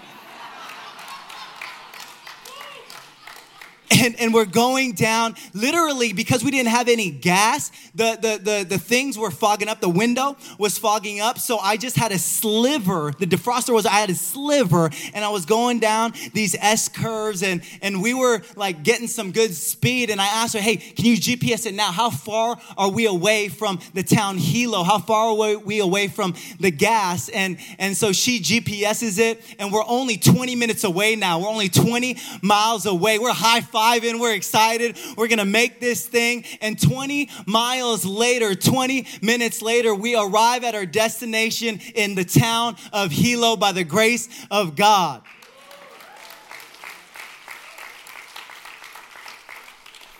and, 3.91 4.19
and 4.19 4.33
we're 4.33 4.45
going 4.45 4.93
down 4.93 5.35
literally 5.53 6.13
because 6.13 6.43
we 6.43 6.51
didn't 6.51 6.69
have 6.69 6.87
any 6.87 7.11
gas. 7.11 7.71
The, 7.93 8.17
the, 8.21 8.39
the, 8.41 8.65
the 8.69 8.77
things 8.77 9.17
were 9.17 9.31
fogging 9.31 9.67
up. 9.67 9.81
The 9.81 9.89
window 9.89 10.37
was 10.57 10.77
fogging 10.77 11.19
up. 11.19 11.39
So 11.39 11.57
i 11.57 11.77
just 11.77 11.97
had 11.97 12.11
a 12.11 12.17
sliver. 12.17 13.11
The 13.17 13.25
defroster 13.25 13.73
was 13.73 13.85
i 13.85 13.93
had 13.93 14.09
a 14.09 14.15
sliver 14.15 14.89
and 15.13 15.25
i 15.25 15.29
was 15.29 15.45
going 15.45 15.79
down 15.79 16.13
these 16.33 16.55
s 16.59 16.87
curves 16.87 17.43
and, 17.43 17.61
and 17.81 18.01
we 18.01 18.13
were 18.13 18.41
like 18.55 18.83
getting 18.83 19.07
some 19.07 19.31
good 19.31 19.53
speed. 19.53 20.09
And 20.09 20.21
i 20.21 20.25
asked 20.25 20.53
her 20.53 20.61
hey 20.61 20.77
can 20.77 21.05
you 21.05 21.17
gps 21.17 21.65
it 21.65 21.73
now? 21.73 21.91
How 21.91 22.09
far 22.09 22.57
are 22.77 22.89
we 22.89 23.05
away 23.05 23.49
from 23.49 23.79
the 23.93 24.03
town 24.03 24.37
hilo? 24.37 24.83
How 24.83 24.99
far 24.99 25.31
are 25.31 25.57
we 25.57 25.79
away 25.79 26.07
from 26.07 26.35
the 26.59 26.71
gas? 26.71 27.29
And 27.29 27.57
and 27.77 27.97
so 27.97 28.13
she 28.13 28.39
gps's 28.39 29.19
it 29.19 29.43
and 29.59 29.71
we're 29.71 29.85
only 29.85 30.17
20 30.17 30.55
minutes 30.55 30.83
away 30.83 31.15
now. 31.15 31.39
We're 31.39 31.49
only 31.49 31.69
20 31.69 32.17
miles 32.41 32.85
away. 32.85 33.19
We're 33.19 33.33
high 33.33 33.61
five 33.61 33.80
in. 34.03 34.19
We're 34.19 34.35
excited. 34.35 34.97
We're 35.17 35.27
to 35.39 35.45
make 35.45 35.79
this 35.79 36.05
thing. 36.05 36.45
And 36.61 36.79
20 36.79 37.29
miles 37.45 38.05
later, 38.05 38.53
20 38.55 39.07
minutes 39.21 39.61
later, 39.61 39.95
we 39.95 40.15
arrive 40.15 40.63
at 40.63 40.75
our 40.75 40.85
destination 40.85 41.79
in 41.95 42.15
the 42.15 42.23
town 42.23 42.75
of 42.93 43.11
Hilo 43.11 43.55
by 43.55 43.71
the 43.71 43.83
grace 43.83 44.29
of 44.51 44.75
God. 44.75 45.23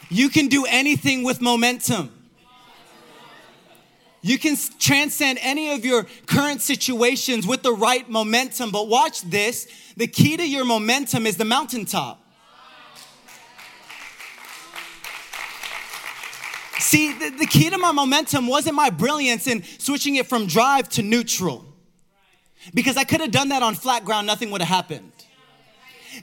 You 0.10 0.30
can 0.30 0.48
do 0.48 0.66
anything 0.66 1.24
with 1.24 1.40
momentum. 1.40 2.12
You 4.22 4.38
can 4.38 4.56
transcend 4.78 5.40
any 5.42 5.72
of 5.72 5.84
your 5.84 6.06
current 6.28 6.62
situations 6.62 7.48
with 7.48 7.64
the 7.64 7.74
right 7.74 8.08
momentum, 8.10 8.72
but 8.72 8.88
watch 8.88 9.22
this. 9.22 9.68
The 9.98 10.08
key 10.08 10.38
to 10.38 10.48
your 10.48 10.66
momentum 10.66 11.26
is 11.26 11.38
the 11.38 11.46
mountaintop. 11.46 12.21
See, 16.82 17.14
the, 17.14 17.30
the 17.30 17.46
key 17.46 17.70
to 17.70 17.78
my 17.78 17.92
momentum 17.92 18.48
wasn't 18.48 18.76
my 18.76 18.90
brilliance 18.90 19.48
in 19.48 19.64
switching 19.78 20.16
it 20.16 20.28
from 20.28 20.48
drive 20.48 20.90
to 20.90 21.04
neutral. 21.04 21.66
Because 22.74 22.98
I 22.98 23.04
could 23.04 23.22
have 23.22 23.32
done 23.32 23.50
that 23.50 23.64
on 23.64 23.76
flat 23.76 24.04
ground, 24.04 24.28
nothing 24.28 24.52
would 24.52 24.62
have 24.62 24.68
happened. 24.68 25.12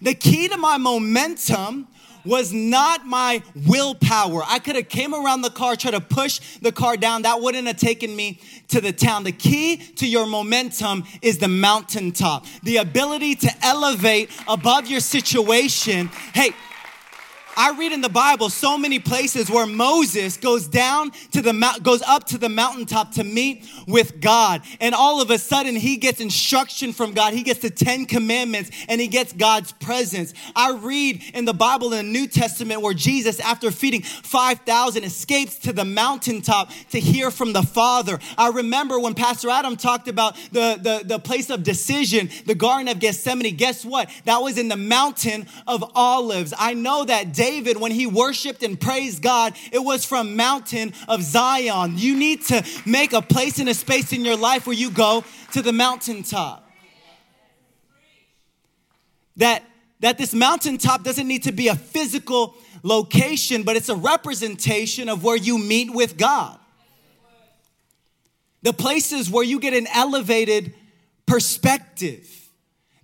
The 0.02 0.14
key 0.14 0.48
to 0.48 0.56
my 0.56 0.76
momentum 0.76 1.88
was 2.24 2.52
not 2.52 3.06
my 3.06 3.42
willpower. 3.66 4.42
I 4.44 4.58
could 4.58 4.76
have 4.76 4.88
came 4.88 5.14
around 5.14 5.42
the 5.42 5.50
car, 5.50 5.76
tried 5.76 5.92
to 5.92 6.00
push 6.00 6.58
the 6.58 6.72
car 6.72 6.96
down. 6.96 7.22
That 7.22 7.40
wouldn't 7.40 7.66
have 7.66 7.76
taken 7.76 8.14
me 8.14 8.40
to 8.68 8.80
the 8.80 8.92
town. 8.92 9.24
The 9.24 9.32
key 9.32 9.76
to 9.76 10.06
your 10.06 10.26
momentum 10.26 11.04
is 11.22 11.38
the 11.38 11.48
mountaintop. 11.48 12.46
The 12.62 12.78
ability 12.78 13.36
to 13.36 13.50
elevate 13.62 14.30
above 14.46 14.88
your 14.88 15.00
situation. 15.00 16.08
Hey, 16.34 16.50
I 17.58 17.72
read 17.72 17.90
in 17.90 18.02
the 18.02 18.08
Bible 18.08 18.50
so 18.50 18.78
many 18.78 19.00
places 19.00 19.50
where 19.50 19.66
Moses 19.66 20.36
goes 20.36 20.68
down 20.68 21.10
to 21.32 21.42
the 21.42 21.52
mount, 21.52 21.82
goes 21.82 22.02
up 22.02 22.22
to 22.28 22.38
the 22.38 22.48
mountaintop 22.48 23.14
to 23.14 23.24
meet 23.24 23.68
with 23.88 24.20
God. 24.20 24.62
And 24.80 24.94
all 24.94 25.20
of 25.20 25.32
a 25.32 25.38
sudden 25.38 25.74
he 25.74 25.96
gets 25.96 26.20
instruction 26.20 26.92
from 26.92 27.14
God. 27.14 27.34
He 27.34 27.42
gets 27.42 27.58
the 27.58 27.70
10 27.70 28.06
commandments 28.06 28.70
and 28.88 29.00
he 29.00 29.08
gets 29.08 29.32
God's 29.32 29.72
presence. 29.72 30.34
I 30.54 30.70
read 30.70 31.20
in 31.34 31.46
the 31.46 31.52
Bible 31.52 31.92
in 31.94 32.06
the 32.06 32.12
New 32.12 32.28
Testament 32.28 32.80
where 32.80 32.94
Jesus, 32.94 33.40
after 33.40 33.72
feeding 33.72 34.02
5,000, 34.02 35.02
escapes 35.02 35.58
to 35.58 35.72
the 35.72 35.84
mountaintop 35.84 36.70
to 36.90 37.00
hear 37.00 37.32
from 37.32 37.52
the 37.52 37.64
Father. 37.64 38.20
I 38.36 38.50
remember 38.50 39.00
when 39.00 39.14
Pastor 39.14 39.50
Adam 39.50 39.76
talked 39.76 40.06
about 40.06 40.36
the, 40.52 40.78
the, 40.80 41.02
the 41.04 41.18
place 41.18 41.50
of 41.50 41.64
decision, 41.64 42.30
the 42.46 42.54
Garden 42.54 42.86
of 42.86 43.00
Gethsemane. 43.00 43.56
Guess 43.56 43.84
what? 43.84 44.08
That 44.26 44.42
was 44.42 44.58
in 44.58 44.68
the 44.68 44.76
mountain 44.76 45.48
of 45.66 45.90
olives. 45.96 46.54
I 46.56 46.74
know 46.74 47.04
that 47.04 47.32
David 47.32 47.47
David, 47.48 47.78
when 47.78 47.92
he 47.92 48.06
worshiped 48.06 48.62
and 48.62 48.78
praised 48.78 49.22
God, 49.22 49.54
it 49.72 49.78
was 49.78 50.04
from 50.04 50.36
mountain 50.36 50.92
of 51.08 51.22
Zion. 51.22 51.96
You 51.96 52.14
need 52.14 52.44
to 52.46 52.62
make 52.84 53.14
a 53.14 53.22
place 53.22 53.58
and 53.58 53.70
a 53.70 53.74
space 53.74 54.12
in 54.12 54.22
your 54.22 54.36
life 54.36 54.66
where 54.66 54.76
you 54.76 54.90
go 54.90 55.24
to 55.52 55.62
the 55.62 55.72
mountaintop. 55.72 56.70
That, 59.38 59.64
that 60.00 60.18
this 60.18 60.34
mountaintop 60.34 61.04
doesn't 61.04 61.26
need 61.26 61.44
to 61.44 61.52
be 61.52 61.68
a 61.68 61.74
physical 61.74 62.54
location, 62.82 63.62
but 63.62 63.76
it's 63.76 63.88
a 63.88 63.96
representation 63.96 65.08
of 65.08 65.24
where 65.24 65.36
you 65.36 65.56
meet 65.56 65.90
with 65.90 66.18
God. 66.18 66.58
The 68.60 68.74
places 68.74 69.30
where 69.30 69.44
you 69.44 69.58
get 69.58 69.72
an 69.72 69.86
elevated 69.94 70.74
perspective. 71.24 72.28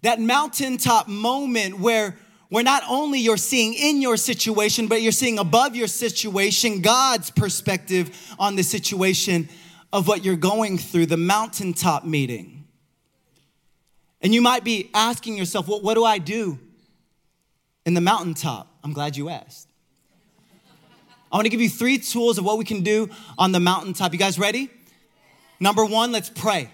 That 0.02 0.20
mountaintop 0.20 1.08
moment 1.08 1.78
where 1.78 2.18
where 2.54 2.62
not 2.62 2.84
only 2.88 3.18
you're 3.18 3.36
seeing 3.36 3.74
in 3.74 4.00
your 4.00 4.16
situation, 4.16 4.86
but 4.86 5.02
you're 5.02 5.10
seeing 5.10 5.40
above 5.40 5.74
your 5.74 5.88
situation 5.88 6.82
God's 6.82 7.32
perspective 7.32 8.16
on 8.38 8.54
the 8.54 8.62
situation 8.62 9.48
of 9.92 10.06
what 10.06 10.24
you're 10.24 10.36
going 10.36 10.78
through, 10.78 11.06
the 11.06 11.16
mountaintop 11.16 12.04
meeting. 12.04 12.64
And 14.20 14.32
you 14.32 14.40
might 14.40 14.62
be 14.62 14.88
asking 14.94 15.36
yourself, 15.36 15.66
well, 15.66 15.80
what 15.80 15.94
do 15.94 16.04
I 16.04 16.18
do 16.18 16.60
in 17.84 17.94
the 17.94 18.00
mountaintop? 18.00 18.68
I'm 18.84 18.92
glad 18.92 19.16
you 19.16 19.30
asked. 19.30 19.66
I 21.32 21.36
want 21.36 21.46
to 21.46 21.50
give 21.50 21.60
you 21.60 21.68
three 21.68 21.98
tools 21.98 22.38
of 22.38 22.44
what 22.44 22.56
we 22.56 22.64
can 22.64 22.84
do 22.84 23.10
on 23.36 23.50
the 23.50 23.58
mountaintop. 23.58 24.12
You 24.12 24.18
guys 24.20 24.38
ready? 24.38 24.70
Number 25.58 25.84
one, 25.84 26.12
let's 26.12 26.30
pray. 26.30 26.70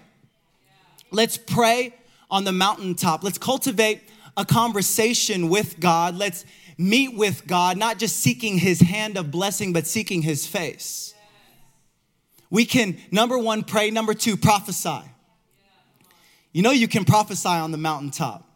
Let's 1.09 1.39
pray 1.39 1.95
on 2.29 2.43
the 2.43 2.51
mountaintop. 2.51 3.23
Let's 3.23 3.39
cultivate 3.39 4.10
a 4.37 4.45
conversation 4.45 5.49
with 5.49 5.79
God. 5.79 6.15
Let's 6.15 6.45
meet 6.77 7.15
with 7.15 7.45
God, 7.47 7.77
not 7.77 7.99
just 7.99 8.17
seeking 8.17 8.57
his 8.57 8.79
hand 8.79 9.17
of 9.17 9.31
blessing, 9.31 9.73
but 9.73 9.87
seeking 9.87 10.21
his 10.21 10.47
face. 10.47 11.13
We 12.49 12.65
can, 12.65 12.97
number 13.11 13.37
one, 13.37 13.63
pray. 13.63 13.91
Number 13.91 14.13
two, 14.13 14.35
prophesy. 14.35 15.01
You 16.51 16.61
know, 16.61 16.71
you 16.71 16.87
can 16.87 17.05
prophesy 17.05 17.49
on 17.49 17.71
the 17.71 17.77
mountaintop. 17.77 18.47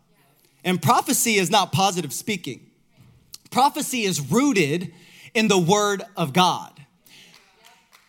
And 0.63 0.81
prophecy 0.81 1.35
is 1.35 1.49
not 1.49 1.71
positive 1.71 2.11
speaking, 2.11 2.69
prophecy 3.51 4.03
is 4.03 4.19
rooted 4.19 4.93
in 5.33 5.47
the 5.47 5.59
word 5.59 6.03
of 6.17 6.33
God. 6.33 6.71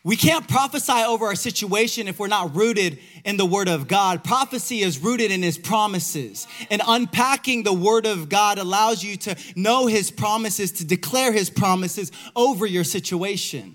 We 0.06 0.14
can't 0.14 0.46
prophesy 0.46 0.92
over 0.92 1.26
our 1.26 1.34
situation 1.34 2.06
if 2.06 2.20
we're 2.20 2.28
not 2.28 2.54
rooted 2.54 3.00
in 3.24 3.38
the 3.38 3.44
Word 3.44 3.68
of 3.68 3.88
God. 3.88 4.22
Prophecy 4.22 4.82
is 4.82 5.00
rooted 5.00 5.32
in 5.32 5.42
His 5.42 5.58
promises. 5.58 6.46
And 6.70 6.80
unpacking 6.86 7.64
the 7.64 7.72
Word 7.72 8.06
of 8.06 8.28
God 8.28 8.58
allows 8.58 9.02
you 9.02 9.16
to 9.16 9.36
know 9.56 9.88
His 9.88 10.12
promises, 10.12 10.70
to 10.70 10.84
declare 10.84 11.32
His 11.32 11.50
promises 11.50 12.12
over 12.36 12.66
your 12.66 12.84
situation. 12.84 13.74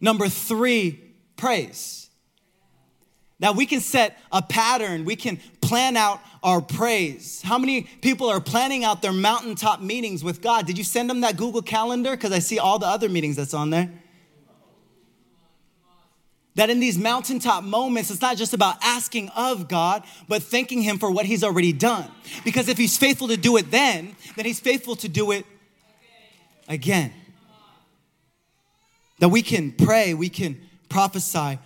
Number 0.00 0.28
three, 0.28 1.02
praise. 1.36 2.08
Now 3.40 3.50
we 3.50 3.66
can 3.66 3.80
set 3.80 4.16
a 4.30 4.42
pattern, 4.42 5.04
we 5.04 5.16
can 5.16 5.40
plan 5.60 5.96
out 5.96 6.20
our 6.40 6.60
praise. 6.60 7.42
How 7.42 7.58
many 7.58 7.82
people 7.82 8.28
are 8.28 8.40
planning 8.40 8.84
out 8.84 9.02
their 9.02 9.12
mountaintop 9.12 9.80
meetings 9.80 10.22
with 10.22 10.40
God? 10.40 10.68
Did 10.68 10.78
you 10.78 10.84
send 10.84 11.10
them 11.10 11.22
that 11.22 11.36
Google 11.36 11.62
Calendar? 11.62 12.12
Because 12.12 12.30
I 12.30 12.38
see 12.38 12.60
all 12.60 12.78
the 12.78 12.86
other 12.86 13.08
meetings 13.08 13.34
that's 13.34 13.54
on 13.54 13.70
there. 13.70 13.90
That 16.60 16.68
in 16.68 16.78
these 16.78 16.98
mountaintop 16.98 17.64
moments, 17.64 18.10
it's 18.10 18.20
not 18.20 18.36
just 18.36 18.52
about 18.52 18.76
asking 18.82 19.30
of 19.30 19.66
God, 19.66 20.04
but 20.28 20.42
thanking 20.42 20.82
Him 20.82 20.98
for 20.98 21.10
what 21.10 21.24
He's 21.24 21.42
already 21.42 21.72
done. 21.72 22.06
Because 22.44 22.68
if 22.68 22.76
He's 22.76 22.98
faithful 22.98 23.28
to 23.28 23.38
do 23.38 23.56
it 23.56 23.70
then, 23.70 24.14
then 24.36 24.44
He's 24.44 24.60
faithful 24.60 24.94
to 24.96 25.08
do 25.08 25.30
it 25.30 25.46
again. 26.68 27.14
That 29.20 29.30
we 29.30 29.40
can 29.40 29.72
pray, 29.72 30.12
we 30.12 30.28
can 30.28 30.60
prophesy, 30.90 31.58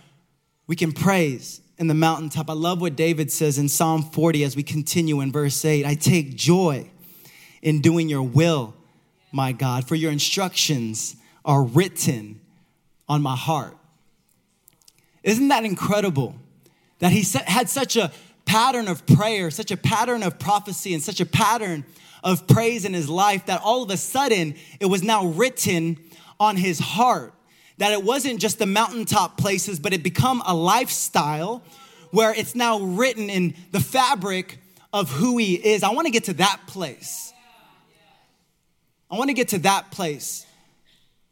we 0.65 0.77
can 0.77 0.93
praise 0.93 1.59
in 1.77 1.87
the 1.87 1.93
mountaintop. 1.93 2.49
I 2.49 2.53
love 2.53 2.79
what 2.79 2.95
David 2.95 3.33
says 3.33 3.57
in 3.57 3.67
Psalm 3.67 4.01
40 4.01 4.45
as 4.45 4.55
we 4.55 4.63
continue 4.63 5.19
in 5.19 5.29
verse 5.29 5.65
8 5.65 5.85
I 5.85 5.95
take 5.95 6.37
joy 6.37 6.89
in 7.61 7.81
doing 7.81 8.07
your 8.07 8.23
will, 8.23 8.73
my 9.33 9.51
God, 9.51 9.89
for 9.89 9.95
your 9.95 10.13
instructions 10.13 11.17
are 11.43 11.63
written 11.63 12.39
on 13.09 13.21
my 13.21 13.35
heart. 13.35 13.75
Isn't 15.25 15.47
that 15.47 15.65
incredible? 15.65 16.35
That 16.99 17.11
he 17.11 17.25
had 17.45 17.67
such 17.67 17.97
a 17.97 18.11
pattern 18.45 18.87
of 18.87 19.05
prayer, 19.07 19.49
such 19.49 19.71
a 19.71 19.77
pattern 19.77 20.23
of 20.23 20.39
prophecy, 20.39 20.93
and 20.93 21.03
such 21.03 21.19
a 21.19 21.25
pattern 21.25 21.83
of 22.23 22.47
praise 22.47 22.85
in 22.85 22.93
his 22.93 23.09
life 23.09 23.47
that 23.47 23.59
all 23.61 23.83
of 23.83 23.89
a 23.89 23.97
sudden 23.97 24.55
it 24.79 24.85
was 24.85 25.03
now 25.03 25.25
written 25.25 25.97
on 26.39 26.55
his 26.55 26.79
heart. 26.79 27.33
That 27.79 27.91
it 27.91 28.03
wasn't 28.03 28.39
just 28.39 28.59
the 28.59 28.67
mountaintop 28.67 29.37
places, 29.37 29.79
but 29.79 29.93
it 29.93 30.03
become 30.03 30.43
a 30.45 30.55
lifestyle 30.55 31.63
where 32.11 32.33
it's 32.33 32.55
now 32.55 32.79
written 32.79 33.29
in 33.29 33.55
the 33.71 33.81
fabric 33.81 34.59
of 34.93 35.09
who 35.09 35.37
he 35.37 35.55
is. 35.55 35.83
I 35.83 35.89
want 35.89 36.05
to 36.05 36.11
get 36.11 36.25
to 36.25 36.33
that 36.35 36.61
place. 36.67 37.33
I 39.09 39.17
want 39.17 39.29
to 39.29 39.33
get 39.33 39.49
to 39.49 39.59
that 39.59 39.91
place 39.91 40.45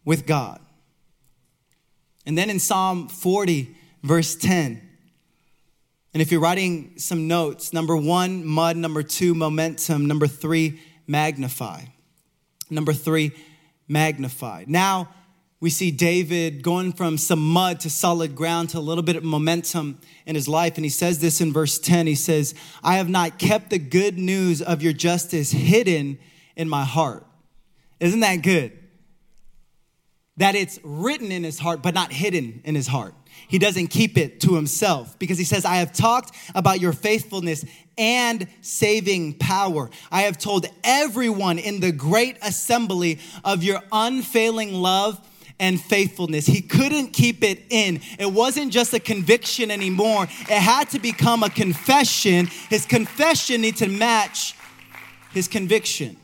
with 0.03 0.25
God. 0.25 0.59
And 2.25 2.37
then 2.37 2.49
in 2.49 2.59
Psalm 2.59 3.07
40, 3.07 3.75
verse 4.03 4.35
10. 4.35 4.81
And 6.13 6.21
if 6.21 6.31
you're 6.31 6.41
writing 6.41 6.93
some 6.97 7.27
notes, 7.27 7.73
number 7.73 7.97
one, 7.97 8.45
mud. 8.45 8.77
Number 8.77 9.01
two, 9.01 9.33
momentum. 9.33 10.05
Number 10.05 10.27
three, 10.27 10.79
magnify. 11.07 11.85
Number 12.69 12.93
three, 12.93 13.31
magnify. 13.87 14.65
Now 14.67 15.09
we 15.59 15.71
see 15.71 15.89
David 15.89 16.61
going 16.61 16.91
from 16.91 17.17
some 17.17 17.39
mud 17.39 17.79
to 17.79 17.89
solid 17.89 18.35
ground 18.35 18.69
to 18.69 18.77
a 18.77 18.79
little 18.79 19.03
bit 19.03 19.15
of 19.15 19.23
momentum 19.23 19.99
in 20.25 20.35
his 20.35 20.47
life. 20.47 20.75
And 20.75 20.85
he 20.85 20.89
says 20.89 21.19
this 21.19 21.41
in 21.41 21.51
verse 21.51 21.79
10 21.79 22.05
He 22.05 22.15
says, 22.15 22.53
I 22.83 22.97
have 22.97 23.09
not 23.09 23.39
kept 23.39 23.71
the 23.71 23.79
good 23.79 24.19
news 24.19 24.61
of 24.61 24.83
your 24.83 24.93
justice 24.93 25.51
hidden 25.51 26.19
in 26.55 26.69
my 26.69 26.83
heart. 26.83 27.25
Isn't 27.99 28.19
that 28.19 28.43
good? 28.43 28.77
That 30.37 30.55
it's 30.55 30.79
written 30.83 31.31
in 31.31 31.43
his 31.43 31.59
heart, 31.59 31.81
but 31.81 31.95
not 31.95 32.11
hidden 32.11 32.61
in 32.65 32.75
his 32.75 32.87
heart 32.87 33.15
he 33.47 33.59
doesn't 33.59 33.87
keep 33.87 34.17
it 34.17 34.39
to 34.41 34.55
himself 34.55 35.17
because 35.19 35.37
he 35.37 35.43
says, 35.43 35.65
I 35.65 35.75
have 35.75 35.93
talked 35.93 36.35
about 36.55 36.79
your 36.79 36.93
faithfulness 36.93 37.65
and 37.97 38.47
saving 38.61 39.35
power. 39.35 39.89
I 40.11 40.21
have 40.21 40.37
told 40.37 40.65
everyone 40.83 41.59
in 41.59 41.79
the 41.79 41.91
great 41.91 42.37
assembly 42.41 43.19
of 43.43 43.63
your 43.63 43.79
unfailing 43.91 44.73
love 44.73 45.19
and 45.59 45.79
faithfulness. 45.79 46.45
He 46.45 46.61
couldn't 46.61 47.13
keep 47.13 47.43
it 47.43 47.63
in. 47.69 48.01
It 48.17 48.31
wasn't 48.31 48.73
just 48.73 48.93
a 48.93 48.99
conviction 48.99 49.71
anymore, 49.71 50.23
it 50.23 50.49
had 50.49 50.89
to 50.89 50.99
become 50.99 51.43
a 51.43 51.49
confession. 51.49 52.47
His 52.69 52.85
confession 52.85 53.61
needed 53.61 53.77
to 53.77 53.87
match 53.87 54.55
his 55.31 55.47
conviction. 55.47 56.17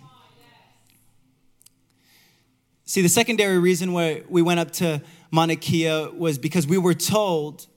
See, 2.86 3.04
the 3.04 3.10
secondary 3.10 3.60
reason 3.60 3.94
why 3.94 4.24
we 4.28 4.42
went 4.42 4.60
up 4.60 4.72
to 4.74 5.02
Mauna 5.32 5.56
Kea 5.56 6.08
was 6.08 6.38
because 6.38 6.66
we 6.66 6.78
were 6.78 6.94
told 6.94 7.68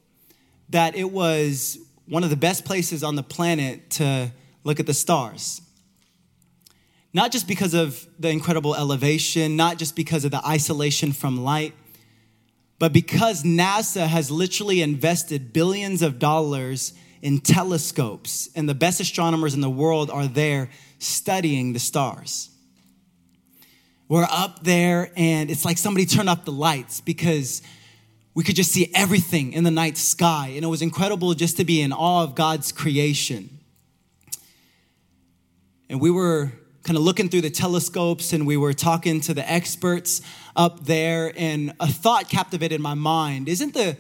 that 0.71 0.97
it 0.97 1.11
was 1.11 1.79
one 2.07 2.25
of 2.25 2.31
the 2.31 2.37
best 2.37 2.65
places 2.65 3.03
on 3.03 3.17
the 3.17 3.23
planet 3.23 3.91
to 3.91 4.33
look 4.65 4.81
at 4.81 4.87
the 4.87 4.95
stars. 4.95 5.61
Not 7.15 7.31
just 7.31 7.47
because 7.47 7.75
of 7.75 8.07
the 8.19 8.31
incredible 8.31 8.75
elevation, 8.75 9.57
not 9.57 9.79
just 9.79 9.95
because 9.95 10.25
of 10.25 10.31
the 10.31 10.45
isolation 10.47 11.13
from 11.13 11.45
light, 11.45 11.75
but 12.79 12.93
because 12.93 13.43
NASA 13.45 14.07
has 14.07 14.31
literally 14.31 14.81
invested 14.81 15.53
billions 15.53 16.03
of 16.03 16.19
dollars 16.19 16.95
in 17.21 17.39
telescopes, 17.39 18.49
and 18.57 18.69
the 18.69 18.75
best 18.75 18.99
astronomers 18.99 19.55
in 19.55 19.61
the 19.61 19.71
world 19.71 20.11
are 20.11 20.27
there 20.27 20.71
studying 20.99 21.73
the 21.73 21.79
stars. 21.79 22.51
We're 24.13 24.29
up 24.31 24.63
there, 24.63 25.11
and 25.17 25.51
it's 25.51 25.65
like 25.65 25.79
somebody 25.79 26.05
turned 26.05 26.29
up 26.29 26.45
the 26.45 26.53
lights 26.53 27.01
because 27.01 27.63
we 28.35 28.45
could 28.45 28.57
just 28.57 28.71
see 28.71 28.93
everything 28.95 29.55
in 29.55 29.65
the 29.65 29.71
night 29.71 29.97
sky. 29.97 30.49
And 30.49 30.63
it 30.63 30.69
was 30.69 30.83
incredible 30.83 31.33
just 31.33 31.57
to 31.57 31.65
be 31.65 31.81
in 31.81 31.95
awe 31.95 32.23
of 32.23 32.35
God's 32.35 32.73
creation. 32.73 33.59
And 35.89 35.99
we 35.99 36.11
were 36.11 36.53
kind 36.83 36.99
of 36.99 37.03
looking 37.03 37.31
through 37.31 37.41
the 37.41 37.49
telescopes 37.49 38.35
and 38.35 38.47
we 38.47 38.59
were 38.59 38.75
talking 38.75 39.23
to 39.23 39.33
the 39.33 39.51
experts 39.51 40.21
up 40.55 40.85
there, 40.85 41.33
and 41.35 41.73
a 41.81 41.87
thought 41.87 42.29
captivated 42.29 42.83
my 42.83 42.93
mind. 42.93 43.49
Isn't 43.49 43.73
the 43.73 43.97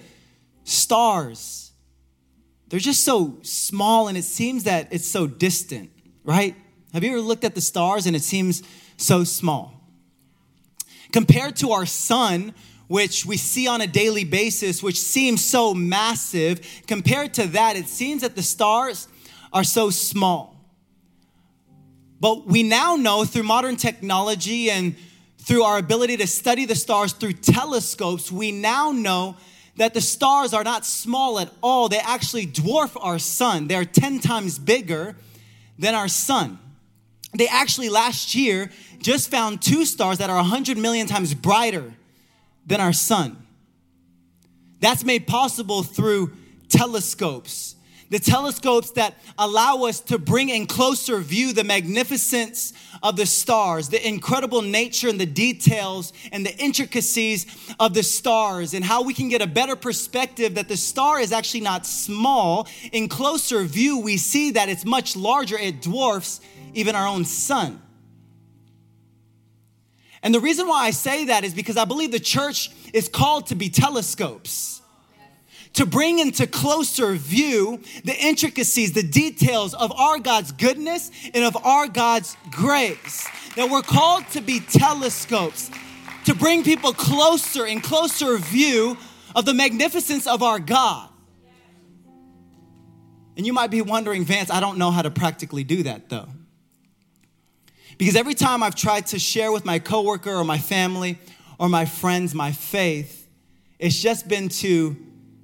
stars, 0.65 1.73
they're 2.69 2.81
just 2.81 3.03
so 3.03 3.39
small 3.41 4.09
and 4.09 4.19
it 4.19 4.25
seems 4.25 4.65
that 4.65 4.89
it's 4.93 5.09
so 5.09 5.27
distant, 5.27 5.91
right? 6.23 6.55
Have 6.93 7.03
you 7.03 7.13
ever 7.13 7.21
looked 7.23 7.45
at 7.45 7.55
the 7.55 7.63
stars 7.63 8.05
and 8.05 8.15
it 8.15 8.23
seems 8.23 8.63
so 8.99 9.25
small? 9.25 9.79
Compared 11.13 11.57
to 11.57 11.73
our 11.73 11.87
sun, 11.87 12.55
which 12.89 13.25
we 13.25 13.37
see 13.37 13.69
on 13.69 13.81
a 13.81 13.87
daily 13.87 14.25
basis, 14.25 14.83
which 14.83 15.01
seems 15.01 15.45
so 15.45 15.73
massive, 15.73 16.83
compared 16.87 17.35
to 17.35 17.47
that, 17.49 17.77
it 17.77 17.87
seems 17.87 18.23
that 18.23 18.35
the 18.35 18.43
stars 18.43 19.09
are 19.53 19.65
so 19.65 19.91
small. 19.91 20.57
But 22.21 22.47
we 22.47 22.63
now 22.63 22.97
know 22.97 23.25
through 23.25 23.43
modern 23.43 23.77
technology 23.77 24.71
and 24.71 24.95
through 25.39 25.65
our 25.65 25.79
ability 25.79 26.19
to 26.19 26.27
study 26.27 26.67
the 26.67 26.77
stars 26.77 27.13
through 27.13 27.33
telescopes, 27.33 28.31
we 28.31 28.53
now 28.53 28.93
know 28.93 29.37
that 29.77 29.95
the 29.95 30.01
stars 30.01 30.55
are 30.55 30.63
not 30.63 30.87
small 30.87 31.41
at 31.41 31.51
all. 31.63 31.89
They 31.89 31.99
actually 31.99 32.47
dwarf 32.47 32.97
our 33.01 33.19
sun. 33.19 33.69
They're 33.69 33.85
10 33.85 34.21
times 34.21 34.59
bigger 34.59 35.17
than 35.79 35.95
our 35.95 36.09
sun. 36.09 36.59
They 37.35 37.49
actually 37.49 37.89
last 37.89 38.35
year 38.35 38.71
just 38.99 39.31
found 39.31 39.63
two 39.63 39.85
stars 39.85 40.19
that 40.19 40.31
are 40.31 40.37
100 40.37 40.77
million 40.77 41.07
times 41.07 41.35
brighter 41.35 41.95
than 42.67 42.81
our 42.81 42.93
sun. 42.93 43.37
That's 44.81 45.05
made 45.05 45.27
possible 45.27 45.83
through 45.83 46.33
telescopes 46.69 47.77
the 48.13 48.19
telescopes 48.19 48.91
that 48.91 49.15
allow 49.39 49.85
us 49.85 49.99
to 49.99 50.19
bring 50.19 50.51
in 50.51 50.67
closer 50.67 51.17
view 51.17 51.55
the 51.55 51.65
magnificence 51.65 52.75
of 53.03 53.17
the 53.17 53.25
stars, 53.25 53.89
the 53.89 54.07
incredible 54.07 54.61
nature 54.61 55.09
and 55.09 55.19
the 55.19 55.25
details 55.25 56.13
and 56.31 56.45
the 56.45 56.55
intricacies 56.59 57.47
of 57.81 57.95
the 57.95 58.03
stars, 58.03 58.75
and 58.75 58.85
how 58.85 59.03
we 59.03 59.15
can 59.15 59.31
get 59.31 59.41
a 59.41 59.47
better 59.47 59.75
perspective 59.75 60.57
that 60.57 60.69
the 60.69 60.77
star 60.77 61.21
is 61.21 61.33
actually 61.33 61.63
not 61.63 61.87
small. 61.87 62.69
In 62.93 63.09
closer 63.09 63.65
view, 63.65 63.99
we 63.99 64.19
see 64.19 64.51
that 64.51 64.69
it's 64.69 64.85
much 64.85 65.17
larger, 65.17 65.57
it 65.57 65.81
dwarfs 65.81 66.43
even 66.75 66.95
our 66.95 67.07
own 67.07 67.25
sun. 67.25 67.81
And 70.23 70.35
the 70.35 70.41
reason 70.41 70.69
why 70.69 70.85
I 70.85 70.91
say 70.93 71.27
that 71.27 71.45
is 71.45 71.53
because 71.53 71.77
I 71.77 71.85
believe 71.85 72.13
the 72.13 72.21
church 72.21 72.71
is 72.93 73.09
called 73.09 73.49
to 73.49 73.55
be 73.55 73.69
telescopes 73.69 74.83
to 75.75 75.87
bring 75.87 76.19
into 76.19 76.47
closer 76.47 77.15
view 77.15 77.81
the 78.05 78.15
intricacies, 78.15 78.93
the 78.93 79.03
details 79.03 79.75
of 79.75 79.93
our 79.93 80.19
God's 80.19 80.53
goodness 80.53 81.11
and 81.33 81.45
of 81.45 81.57
our 81.65 81.89
God's 81.89 82.37
grace. 82.51 83.27
That 83.57 83.71
we're 83.71 83.83
called 83.83 84.29
to 84.31 84.41
be 84.41 84.61
telescopes, 84.61 85.71
to 86.25 86.35
bring 86.35 86.65
people 86.65 86.93
closer 86.93 87.67
and 87.67 87.83
closer 87.83 88.37
view 88.39 88.97
of 89.35 89.45
the 89.45 89.55
magnificence 89.55 90.27
of 90.27 90.43
our 90.43 90.59
God. 90.59 91.09
And 93.37 93.47
you 93.47 93.55
might 93.55 93.71
be 93.71 93.81
wondering, 93.81 94.25
Vance, 94.25 94.51
I 94.51 94.61
don't 94.61 94.77
know 94.77 94.91
how 94.91 95.03
to 95.03 95.11
practically 95.11 95.65
do 95.65 95.85
that 95.85 96.09
though. 96.11 96.29
Because 98.03 98.17
every 98.17 98.35
time 98.35 98.65
I've 98.65 98.75
tried 98.75 99.07
to 99.07 99.19
share 99.21 99.53
with 99.53 99.65
my 99.65 99.79
coworker 99.79 100.35
or 100.35 100.43
my 100.43 100.59
family 100.59 101.21
or 101.57 101.69
my 101.69 101.85
friends 101.85 102.35
my 102.35 102.51
faith, 102.51 103.29
it's 103.79 103.97
just 103.97 104.27
been 104.27 104.49
too 104.49 104.97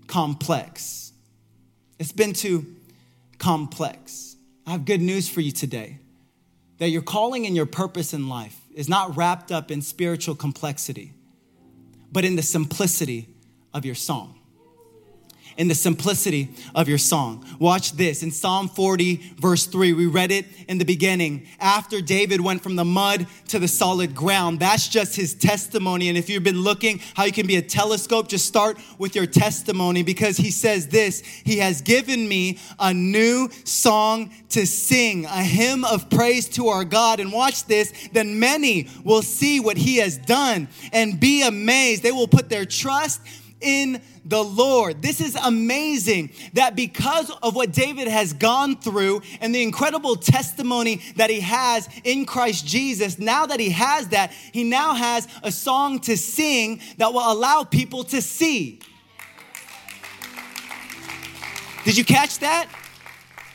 complex. 0.08 1.12
It's 2.00 2.10
been 2.10 2.32
too 2.32 2.66
complex. 3.38 4.34
I 4.66 4.72
have 4.72 4.84
good 4.84 5.00
news 5.00 5.28
for 5.28 5.40
you 5.40 5.52
today 5.52 6.00
that 6.78 6.88
your 6.88 7.02
calling 7.02 7.46
and 7.46 7.54
your 7.54 7.64
purpose 7.64 8.12
in 8.12 8.28
life 8.28 8.60
is 8.74 8.88
not 8.88 9.16
wrapped 9.16 9.52
up 9.52 9.70
in 9.70 9.80
spiritual 9.80 10.34
complexity, 10.34 11.12
but 12.10 12.24
in 12.24 12.34
the 12.34 12.42
simplicity 12.42 13.28
of 13.72 13.84
your 13.84 13.94
song 13.94 14.37
in 15.58 15.66
the 15.66 15.74
simplicity 15.74 16.48
of 16.72 16.88
your 16.88 16.98
song. 16.98 17.44
Watch 17.58 17.92
this. 17.92 18.22
In 18.22 18.30
Psalm 18.30 18.68
40, 18.68 19.16
verse 19.38 19.66
3, 19.66 19.92
we 19.92 20.06
read 20.06 20.30
it 20.30 20.46
in 20.68 20.78
the 20.78 20.84
beginning. 20.84 21.48
After 21.58 22.00
David 22.00 22.40
went 22.40 22.62
from 22.62 22.76
the 22.76 22.84
mud 22.84 23.26
to 23.48 23.58
the 23.58 23.66
solid 23.66 24.14
ground, 24.14 24.60
that's 24.60 24.86
just 24.86 25.16
his 25.16 25.34
testimony. 25.34 26.08
And 26.08 26.16
if 26.16 26.30
you've 26.30 26.44
been 26.44 26.60
looking 26.60 27.00
how 27.14 27.24
you 27.24 27.32
can 27.32 27.48
be 27.48 27.56
a 27.56 27.62
telescope, 27.62 28.28
just 28.28 28.46
start 28.46 28.78
with 28.98 29.16
your 29.16 29.26
testimony 29.26 30.04
because 30.04 30.36
he 30.36 30.52
says 30.52 30.86
this 30.86 31.22
He 31.22 31.58
has 31.58 31.82
given 31.82 32.28
me 32.28 32.58
a 32.78 32.94
new 32.94 33.50
song 33.64 34.30
to 34.50 34.64
sing, 34.64 35.24
a 35.24 35.42
hymn 35.42 35.84
of 35.84 36.08
praise 36.08 36.48
to 36.50 36.68
our 36.68 36.84
God. 36.84 37.18
And 37.18 37.32
watch 37.32 37.64
this, 37.64 37.92
then 38.12 38.38
many 38.38 38.88
will 39.02 39.22
see 39.22 39.58
what 39.58 39.76
he 39.76 39.96
has 39.96 40.18
done 40.18 40.68
and 40.92 41.18
be 41.18 41.42
amazed. 41.42 42.04
They 42.04 42.12
will 42.12 42.28
put 42.28 42.48
their 42.48 42.64
trust 42.64 43.20
in 43.60 44.02
the 44.24 44.42
Lord. 44.42 45.02
This 45.02 45.20
is 45.20 45.34
amazing 45.36 46.30
that 46.52 46.76
because 46.76 47.30
of 47.42 47.54
what 47.56 47.72
David 47.72 48.08
has 48.08 48.32
gone 48.32 48.76
through 48.76 49.22
and 49.40 49.54
the 49.54 49.62
incredible 49.62 50.16
testimony 50.16 51.02
that 51.16 51.30
he 51.30 51.40
has 51.40 51.88
in 52.04 52.26
Christ 52.26 52.66
Jesus, 52.66 53.18
now 53.18 53.46
that 53.46 53.60
he 53.60 53.70
has 53.70 54.08
that, 54.08 54.32
he 54.52 54.64
now 54.64 54.94
has 54.94 55.26
a 55.42 55.50
song 55.50 56.00
to 56.00 56.16
sing 56.16 56.80
that 56.98 57.12
will 57.12 57.32
allow 57.32 57.64
people 57.64 58.04
to 58.04 58.20
see. 58.20 58.80
Did 61.84 61.96
you 61.96 62.04
catch 62.04 62.40
that? 62.40 62.68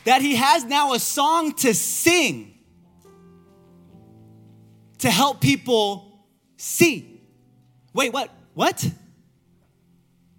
That 0.04 0.20
he 0.20 0.34
has 0.34 0.64
now 0.64 0.92
a 0.92 0.98
song 0.98 1.54
to 1.56 1.72
sing 1.72 2.54
to 4.98 5.10
help 5.10 5.40
people 5.40 6.24
see. 6.56 7.20
Wait, 7.92 8.12
what? 8.12 8.30
What? 8.54 8.90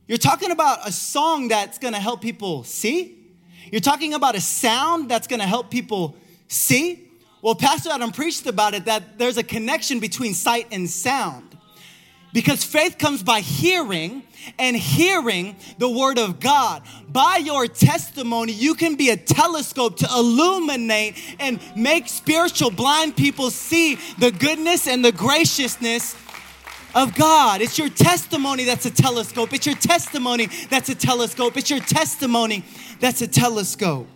You're 0.07 0.17
talking 0.19 0.51
about 0.51 0.87
a 0.87 0.91
song 0.91 1.47
that's 1.47 1.79
gonna 1.79 1.99
help 1.99 2.21
people 2.21 2.63
see? 2.63 3.17
You're 3.71 3.81
talking 3.81 4.13
about 4.13 4.35
a 4.35 4.41
sound 4.41 5.09
that's 5.09 5.25
gonna 5.25 5.47
help 5.47 5.71
people 5.71 6.15
see? 6.47 7.09
Well, 7.41 7.55
Pastor 7.55 7.89
Adam 7.91 8.11
preached 8.11 8.45
about 8.45 8.75
it 8.75 8.85
that 8.85 9.17
there's 9.17 9.37
a 9.37 9.43
connection 9.43 9.99
between 9.99 10.33
sight 10.33 10.67
and 10.71 10.89
sound. 10.89 11.57
Because 12.33 12.63
faith 12.63 12.97
comes 12.97 13.23
by 13.23 13.39
hearing 13.39 14.23
and 14.59 14.75
hearing 14.75 15.55
the 15.77 15.89
word 15.89 16.19
of 16.19 16.39
God. 16.39 16.83
By 17.07 17.37
your 17.37 17.65
testimony, 17.67 18.51
you 18.51 18.75
can 18.75 18.95
be 18.95 19.09
a 19.09 19.17
telescope 19.17 19.97
to 19.97 20.07
illuminate 20.13 21.15
and 21.39 21.59
make 21.77 22.09
spiritual 22.09 22.71
blind 22.71 23.15
people 23.15 23.51
see 23.51 23.97
the 24.19 24.31
goodness 24.31 24.85
and 24.87 25.03
the 25.03 25.13
graciousness 25.13 26.15
of 26.95 27.13
God. 27.13 27.61
It's 27.61 27.77
your 27.77 27.89
testimony 27.89 28.63
that's 28.63 28.85
a 28.85 28.91
telescope. 28.91 29.53
It's 29.53 29.65
your 29.65 29.75
testimony 29.75 30.47
that's 30.69 30.89
a 30.89 30.95
telescope. 30.95 31.57
It's 31.57 31.69
your 31.69 31.81
testimony 31.81 32.63
that's 32.99 33.21
a 33.21 33.27
telescope. 33.27 34.07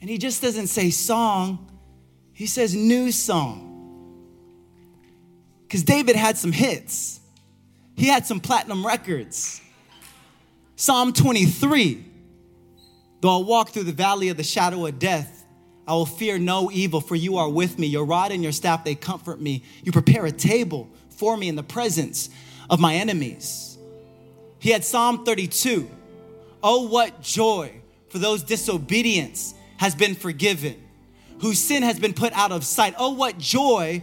And 0.00 0.10
he 0.10 0.18
just 0.18 0.42
doesn't 0.42 0.66
say 0.66 0.90
song, 0.90 1.70
he 2.32 2.46
says 2.46 2.74
new 2.74 3.10
song. 3.10 3.70
Because 5.62 5.84
David 5.84 6.16
had 6.16 6.36
some 6.36 6.52
hits, 6.52 7.20
he 7.96 8.06
had 8.06 8.26
some 8.26 8.40
platinum 8.40 8.86
records. 8.86 9.60
Psalm 10.76 11.12
23 11.12 12.06
Though 13.22 13.40
I 13.40 13.44
walk 13.44 13.70
through 13.70 13.84
the 13.84 13.92
valley 13.92 14.30
of 14.30 14.36
the 14.36 14.42
shadow 14.42 14.84
of 14.84 14.98
death, 14.98 15.41
I 15.86 15.94
will 15.94 16.06
fear 16.06 16.38
no 16.38 16.70
evil, 16.70 17.00
for 17.00 17.16
you 17.16 17.38
are 17.38 17.48
with 17.48 17.78
me. 17.78 17.86
Your 17.86 18.04
rod 18.04 18.30
and 18.32 18.42
your 18.42 18.52
staff, 18.52 18.84
they 18.84 18.94
comfort 18.94 19.40
me. 19.40 19.64
You 19.82 19.92
prepare 19.92 20.24
a 20.26 20.32
table 20.32 20.88
for 21.10 21.36
me 21.36 21.48
in 21.48 21.56
the 21.56 21.62
presence 21.62 22.30
of 22.70 22.80
my 22.80 22.94
enemies. 22.94 23.76
He 24.58 24.70
had 24.70 24.84
Psalm 24.84 25.24
32. 25.24 25.90
Oh, 26.62 26.88
what 26.88 27.20
joy 27.20 27.80
for 28.08 28.18
those 28.18 28.44
disobedience 28.44 29.54
has 29.78 29.94
been 29.94 30.14
forgiven, 30.14 30.80
whose 31.40 31.58
sin 31.58 31.82
has 31.82 31.98
been 31.98 32.14
put 32.14 32.32
out 32.34 32.52
of 32.52 32.64
sight. 32.64 32.94
Oh, 32.98 33.14
what 33.14 33.38
joy 33.38 34.02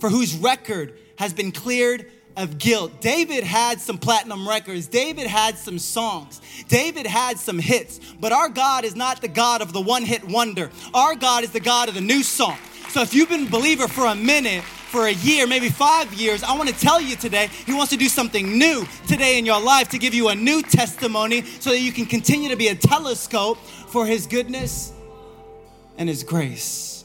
for 0.00 0.10
whose 0.10 0.34
record 0.36 0.98
has 1.18 1.32
been 1.32 1.52
cleared 1.52 2.10
of 2.36 2.58
guilt. 2.58 3.00
David 3.00 3.44
had 3.44 3.80
some 3.80 3.98
platinum 3.98 4.48
records. 4.48 4.86
David 4.86 5.26
had 5.26 5.58
some 5.58 5.78
songs. 5.78 6.40
David 6.68 7.06
had 7.06 7.38
some 7.38 7.58
hits. 7.58 8.00
But 8.20 8.32
our 8.32 8.48
God 8.48 8.84
is 8.84 8.96
not 8.96 9.20
the 9.20 9.28
God 9.28 9.62
of 9.62 9.72
the 9.72 9.80
one 9.80 10.04
hit 10.04 10.24
wonder. 10.24 10.70
Our 10.94 11.14
God 11.14 11.44
is 11.44 11.50
the 11.50 11.60
God 11.60 11.88
of 11.88 11.94
the 11.94 12.00
new 12.00 12.22
song. 12.22 12.56
So 12.88 13.00
if 13.02 13.14
you've 13.14 13.28
been 13.28 13.46
a 13.46 13.50
believer 13.50 13.88
for 13.88 14.06
a 14.06 14.14
minute, 14.14 14.62
for 14.64 15.06
a 15.06 15.12
year, 15.12 15.46
maybe 15.46 15.70
five 15.70 16.12
years, 16.12 16.42
I 16.42 16.54
want 16.56 16.68
to 16.68 16.78
tell 16.78 17.00
you 17.00 17.16
today, 17.16 17.48
He 17.64 17.72
wants 17.72 17.90
to 17.92 17.96
do 17.96 18.08
something 18.08 18.58
new 18.58 18.86
today 19.08 19.38
in 19.38 19.46
your 19.46 19.60
life 19.60 19.88
to 19.90 19.98
give 19.98 20.12
you 20.12 20.28
a 20.28 20.34
new 20.34 20.62
testimony 20.62 21.42
so 21.42 21.70
that 21.70 21.80
you 21.80 21.92
can 21.92 22.04
continue 22.04 22.50
to 22.50 22.56
be 22.56 22.68
a 22.68 22.74
telescope 22.74 23.56
for 23.58 24.04
His 24.04 24.26
goodness 24.26 24.92
and 25.96 26.08
His 26.08 26.22
grace. 26.22 27.04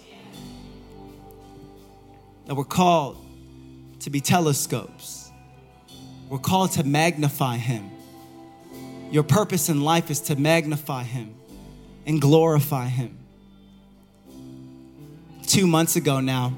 That 2.46 2.56
we're 2.56 2.66
called 2.66 3.27
to 4.02 4.10
be 4.10 4.22
telescopes, 4.22 5.32
we're 6.30 6.40
called 6.40 6.72
to 6.74 6.84
magnify 6.84 7.58
Him. 7.58 7.90
Your 9.12 9.24
purpose 9.24 9.70
in 9.70 9.82
life 9.82 10.12
is 10.12 10.22
to 10.22 10.36
magnify 10.36 11.04
Him 11.04 11.34
and 12.06 12.22
glorify 12.22 12.88
Him. 12.88 13.18
Two 15.46 15.66
months 15.66 15.96
ago 15.96 16.20
now, 16.20 16.54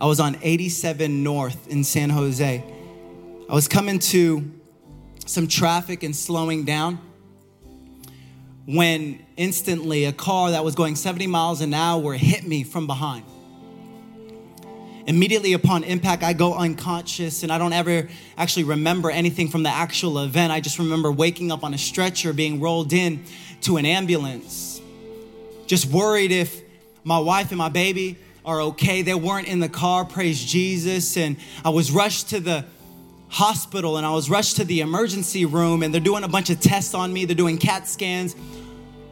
I 0.00 0.06
was 0.06 0.20
on 0.20 0.38
87 0.42 1.22
North 1.22 1.68
in 1.68 1.84
San 1.84 2.08
Jose. 2.10 2.64
I 3.48 3.52
was 3.52 3.68
coming 3.68 3.98
to 3.98 4.50
some 5.26 5.48
traffic 5.48 6.02
and 6.02 6.14
slowing 6.14 6.64
down 6.64 6.98
when 8.66 9.24
instantly 9.36 10.04
a 10.04 10.12
car 10.12 10.50
that 10.50 10.62
was 10.62 10.74
going 10.74 10.94
70 10.94 11.26
miles 11.26 11.60
an 11.60 11.74
hour 11.74 12.12
hit 12.14 12.46
me 12.46 12.64
from 12.64 12.86
behind. 12.86 13.24
Immediately 15.08 15.54
upon 15.54 15.84
impact, 15.84 16.22
I 16.22 16.34
go 16.34 16.52
unconscious 16.52 17.42
and 17.42 17.50
I 17.50 17.56
don't 17.56 17.72
ever 17.72 18.10
actually 18.36 18.64
remember 18.64 19.10
anything 19.10 19.48
from 19.48 19.62
the 19.62 19.70
actual 19.70 20.18
event. 20.18 20.52
I 20.52 20.60
just 20.60 20.78
remember 20.78 21.10
waking 21.10 21.50
up 21.50 21.64
on 21.64 21.72
a 21.72 21.78
stretcher, 21.78 22.34
being 22.34 22.60
rolled 22.60 22.92
in 22.92 23.24
to 23.62 23.78
an 23.78 23.86
ambulance. 23.86 24.82
Just 25.66 25.86
worried 25.86 26.30
if 26.30 26.60
my 27.04 27.18
wife 27.18 27.48
and 27.52 27.56
my 27.56 27.70
baby 27.70 28.18
are 28.44 28.60
okay. 28.60 29.00
They 29.00 29.14
weren't 29.14 29.48
in 29.48 29.60
the 29.60 29.68
car, 29.70 30.04
praise 30.04 30.44
Jesus. 30.44 31.16
And 31.16 31.38
I 31.64 31.70
was 31.70 31.90
rushed 31.90 32.28
to 32.30 32.40
the 32.40 32.66
hospital 33.28 33.96
and 33.96 34.04
I 34.04 34.10
was 34.10 34.28
rushed 34.28 34.56
to 34.56 34.64
the 34.66 34.82
emergency 34.82 35.46
room 35.46 35.82
and 35.82 35.94
they're 35.94 36.02
doing 36.02 36.22
a 36.22 36.28
bunch 36.28 36.50
of 36.50 36.60
tests 36.60 36.92
on 36.92 37.14
me. 37.14 37.24
They're 37.24 37.34
doing 37.34 37.56
CAT 37.56 37.88
scans. 37.88 38.36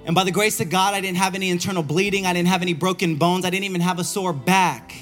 And 0.04 0.14
by 0.14 0.24
the 0.24 0.30
grace 0.30 0.60
of 0.60 0.68
God, 0.68 0.92
I 0.92 1.00
didn't 1.00 1.16
have 1.16 1.34
any 1.34 1.48
internal 1.48 1.82
bleeding. 1.82 2.26
I 2.26 2.34
didn't 2.34 2.48
have 2.48 2.60
any 2.60 2.74
broken 2.74 3.16
bones. 3.16 3.46
I 3.46 3.50
didn't 3.50 3.64
even 3.64 3.80
have 3.80 3.98
a 3.98 4.04
sore 4.04 4.34
back. 4.34 4.94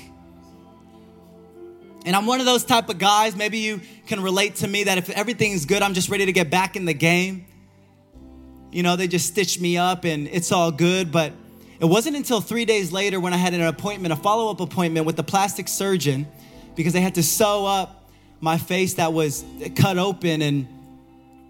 And 2.05 2.15
I'm 2.15 2.27
one 2.27 2.39
of 2.41 2.47
those 2.47 2.65
type 2.65 2.91
of 2.91 2.99
guys, 2.99 3.35
maybe 3.35 3.59
you 3.59 3.81
can 4.07 4.23
relate 4.23 4.57
to 4.57 4.69
me 4.69 4.85
that 4.85 4.99
if 4.99 5.09
everything's 5.09 5.65
good, 5.65 5.81
I'm 5.81 5.95
just 5.95 6.11
ready 6.11 6.27
to 6.27 6.33
get 6.33 6.51
back 6.51 6.77
in 6.77 6.85
the 6.85 6.93
game. 6.93 7.47
You 8.71 8.83
know, 8.83 8.97
they 8.97 9.09
just 9.09 9.27
stitch 9.27 9.59
me 9.59 9.79
up 9.79 10.05
and 10.05 10.29
it's 10.29 10.53
all 10.53 10.71
good. 10.71 11.11
But 11.11 11.33
it 11.81 11.87
wasn't 11.87 12.17
until 12.17 12.43
three 12.43 12.67
days 12.67 12.93
later 12.93 13.21
when 13.21 13.33
I 13.33 13.39
had 13.39 13.55
an 13.55 13.63
appointment, 13.63 14.13
a 14.13 14.17
follow 14.17 14.51
up 14.51 14.61
appointment 14.61 15.07
with 15.07 15.17
the 15.17 15.23
plastic 15.23 15.67
surgeon, 15.67 16.27
because 16.75 16.93
they 16.93 17.01
had 17.01 17.15
to 17.15 17.23
sew 17.23 17.65
up 17.65 18.05
my 18.41 18.59
face 18.59 18.95
that 18.95 19.15
was 19.15 19.43
cut 19.75 19.97
open. 19.97 20.43
And, 20.43 20.69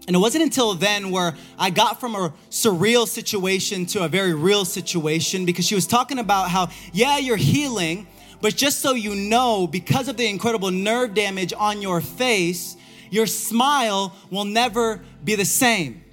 and 0.07 0.15
it 0.15 0.19
wasn't 0.19 0.45
until 0.45 0.73
then 0.73 1.11
where 1.11 1.35
I 1.59 1.69
got 1.69 1.99
from 1.99 2.15
a 2.15 2.33
surreal 2.49 3.07
situation 3.07 3.87
to 3.87 4.05
a 4.05 4.07
very 4.07 4.33
real 4.33 4.63
situation 4.63 5.45
because 5.45 5.65
she 5.65 5.75
was 5.75 5.85
talking 5.85 6.19
about 6.19 6.49
how, 6.49 6.69
yeah, 6.93 7.17
you're 7.17 7.35
healing 7.35 8.07
but 8.45 8.55
just 8.55 8.79
so 8.79 8.93
you 8.93 9.15
know, 9.15 9.65
because 9.65 10.07
of 10.07 10.17
the 10.17 10.27
incredible 10.27 10.69
nerve 10.69 11.15
damage 11.15 11.51
on 11.57 11.81
your 11.81 11.99
face, 11.99 12.77
your 13.09 13.25
smile 13.25 14.15
will 14.29 14.45
never 14.45 15.01
be 15.23 15.33
the 15.33 15.43
same. 15.43 16.03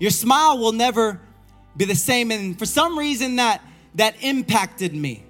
Your 0.00 0.10
smile 0.10 0.56
will 0.56 0.72
never 0.72 1.20
be 1.76 1.84
the 1.84 1.94
same. 1.94 2.30
And 2.30 2.58
for 2.58 2.64
some 2.64 2.98
reason, 2.98 3.36
that, 3.36 3.62
that 3.96 4.14
impacted 4.22 4.94
me. 4.94 5.24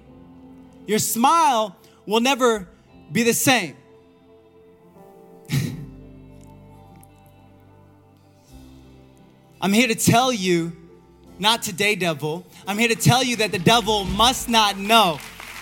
Your 0.87 0.99
smile 0.99 1.75
will 2.05 2.21
never 2.21 2.69
be 3.11 3.23
the 3.23 3.33
same. 3.33 3.75
I'm 9.59 9.73
here 9.73 9.89
to 9.89 9.95
tell 9.95 10.31
you, 10.31 10.71
not 11.37 11.63
today, 11.63 11.95
devil. 11.95 12.47
I'm 12.65 12.77
here 12.77 12.87
to 12.87 12.95
tell 12.95 13.21
you 13.21 13.35
that 13.35 13.51
the 13.51 13.59
devil 13.59 14.05
must 14.05 14.47
not 14.47 14.77
know 14.77 15.19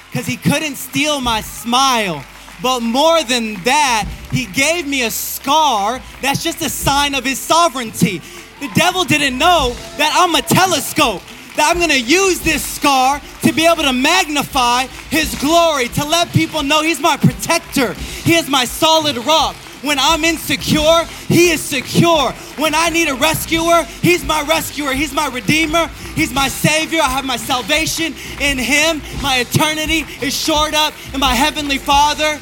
because 0.09 0.25
he 0.25 0.37
couldn't 0.37 0.75
steal 0.75 1.21
my 1.21 1.41
smile. 1.41 2.23
But 2.61 2.81
more 2.81 3.23
than 3.23 3.55
that, 3.63 4.07
he 4.31 4.45
gave 4.45 4.87
me 4.87 5.03
a 5.03 5.11
scar 5.11 6.01
that's 6.21 6.43
just 6.43 6.61
a 6.61 6.69
sign 6.69 7.13
of 7.15 7.23
his 7.23 7.39
sovereignty. 7.39 8.21
The 8.59 8.69
devil 8.73 9.03
didn't 9.03 9.37
know 9.37 9.75
that 9.97 10.15
I'm 10.17 10.33
a 10.33 10.41
telescope, 10.41 11.21
that 11.55 11.71
I'm 11.71 11.79
gonna 11.79 11.95
use 11.95 12.39
this 12.39 12.65
scar 12.65 13.21
to 13.43 13.53
be 13.53 13.67
able 13.67 13.83
to 13.83 13.93
magnify 13.93 14.87
his 15.09 15.35
glory, 15.35 15.89
to 15.89 16.05
let 16.05 16.29
people 16.33 16.63
know 16.63 16.81
he's 16.81 16.99
my 16.99 17.17
protector, 17.17 17.93
he 17.93 18.33
is 18.33 18.49
my 18.49 18.65
solid 18.65 19.17
rock. 19.17 19.55
When 19.81 19.99
I'm 19.99 20.25
insecure, 20.25 21.05
He 21.27 21.51
is 21.51 21.61
secure. 21.61 22.31
When 22.57 22.73
I 22.73 22.89
need 22.89 23.09
a 23.09 23.15
rescuer, 23.15 23.83
He's 24.01 24.23
my 24.23 24.41
rescuer. 24.41 24.93
He's 24.93 25.13
my 25.13 25.27
redeemer. 25.27 25.89
He's 26.17 26.33
my 26.33 26.47
savior. 26.47 26.99
I 27.01 27.09
have 27.09 27.25
my 27.25 27.37
salvation 27.37 28.15
in 28.41 28.57
Him. 28.57 29.01
My 29.21 29.37
eternity 29.37 30.03
is 30.25 30.35
shored 30.35 30.73
up 30.73 30.93
in 31.13 31.19
my 31.19 31.35
heavenly 31.35 31.77
Father. 31.77 32.41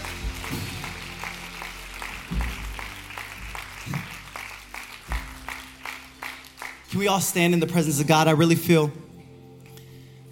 Can 6.89 6.99
we 6.99 7.09
all 7.09 7.19
stand 7.19 7.53
in 7.53 7.59
the 7.59 7.67
presence 7.67 7.99
of 7.99 8.07
God? 8.07 8.29
I 8.29 8.31
really 8.31 8.55
feel 8.55 8.93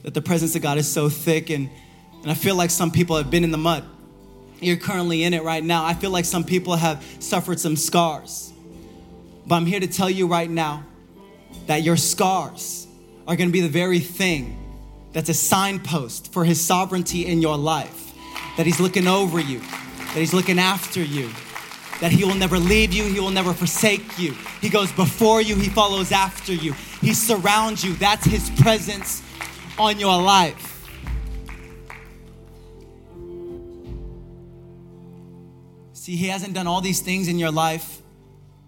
that 0.04 0.14
the 0.14 0.22
presence 0.22 0.56
of 0.56 0.62
God 0.62 0.78
is 0.78 0.88
so 0.88 1.10
thick, 1.10 1.50
and, 1.50 1.70
and 2.22 2.32
I 2.32 2.36
feel 2.36 2.56
like 2.56 2.70
some 2.70 2.92
people 2.92 3.18
have 3.18 3.30
been 3.30 3.44
in 3.44 3.52
the 3.52 3.58
mud 3.58 3.84
you're 4.64 4.78
currently 4.78 5.24
in 5.24 5.34
it 5.34 5.44
right 5.44 5.64
now. 5.64 5.86
I 5.86 5.94
feel 5.94 6.12
like 6.12 6.26
some 6.26 6.44
people 6.44 6.76
have 6.76 7.04
suffered 7.20 7.60
some 7.60 7.76
scars. 7.76 8.54
But 9.46 9.56
I'm 9.56 9.66
here 9.66 9.80
to 9.80 9.88
tell 9.88 10.10
you 10.10 10.28
right 10.28 10.50
now 10.50 10.86
that 11.68 11.84
your 11.84 11.98
scars 11.98 12.83
are 13.28 13.36
going 13.36 13.50
to 13.50 13.54
be 13.54 13.62
the 13.62 13.70
very 13.70 14.00
thing 14.00 14.60
that's 15.14 15.30
a 15.30 15.34
signpost 15.34 16.34
for 16.34 16.44
his 16.44 16.60
sovereignty 16.60 17.26
in 17.26 17.42
your 17.42 17.58
life. 17.58 18.14
That 18.58 18.66
he's 18.66 18.80
looking 18.80 19.08
over 19.08 19.40
you, 19.40 19.60
that 19.60 20.16
he's 20.16 20.34
looking 20.34 20.60
after 20.60 21.02
you, 21.02 21.30
that 22.02 22.12
he 22.12 22.24
will 22.24 22.36
never 22.36 22.60
leave 22.60 22.94
you, 22.94 23.04
he 23.06 23.20
will 23.20 23.32
never 23.32 23.54
forsake 23.54 24.20
you. 24.20 24.34
He 24.62 24.70
goes 24.70 24.92
before 24.92 25.42
you, 25.42 25.56
he 25.56 25.70
follows 25.70 26.12
after 26.12 26.54
you, 26.54 26.74
he 27.02 27.14
surrounds 27.14 27.84
you. 27.84 27.94
That's 27.96 28.26
his 28.26 28.50
presence 28.62 29.24
on 29.78 30.00
your 30.00 30.22
life. 30.22 30.74
See, 36.04 36.18
He 36.18 36.28
hasn't 36.28 36.54
done 36.54 36.68
all 36.68 36.82
these 36.82 37.00
things 37.00 37.30
in 37.30 37.40
your 37.40 37.50
life 37.50 38.02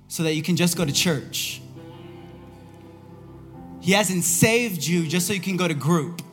so 0.07 0.23
that 0.23 0.35
you 0.35 0.41
can 0.41 0.55
just 0.55 0.77
go 0.77 0.85
to 0.85 0.93
church. 0.93 1.61
He 3.85 3.91
hasn't 3.91 4.23
saved 4.23 4.83
you 4.83 5.05
just 5.05 5.27
so 5.27 5.33
you 5.33 5.39
can 5.39 5.57
go 5.57 5.67
to 5.67 5.75
group. 5.75 6.23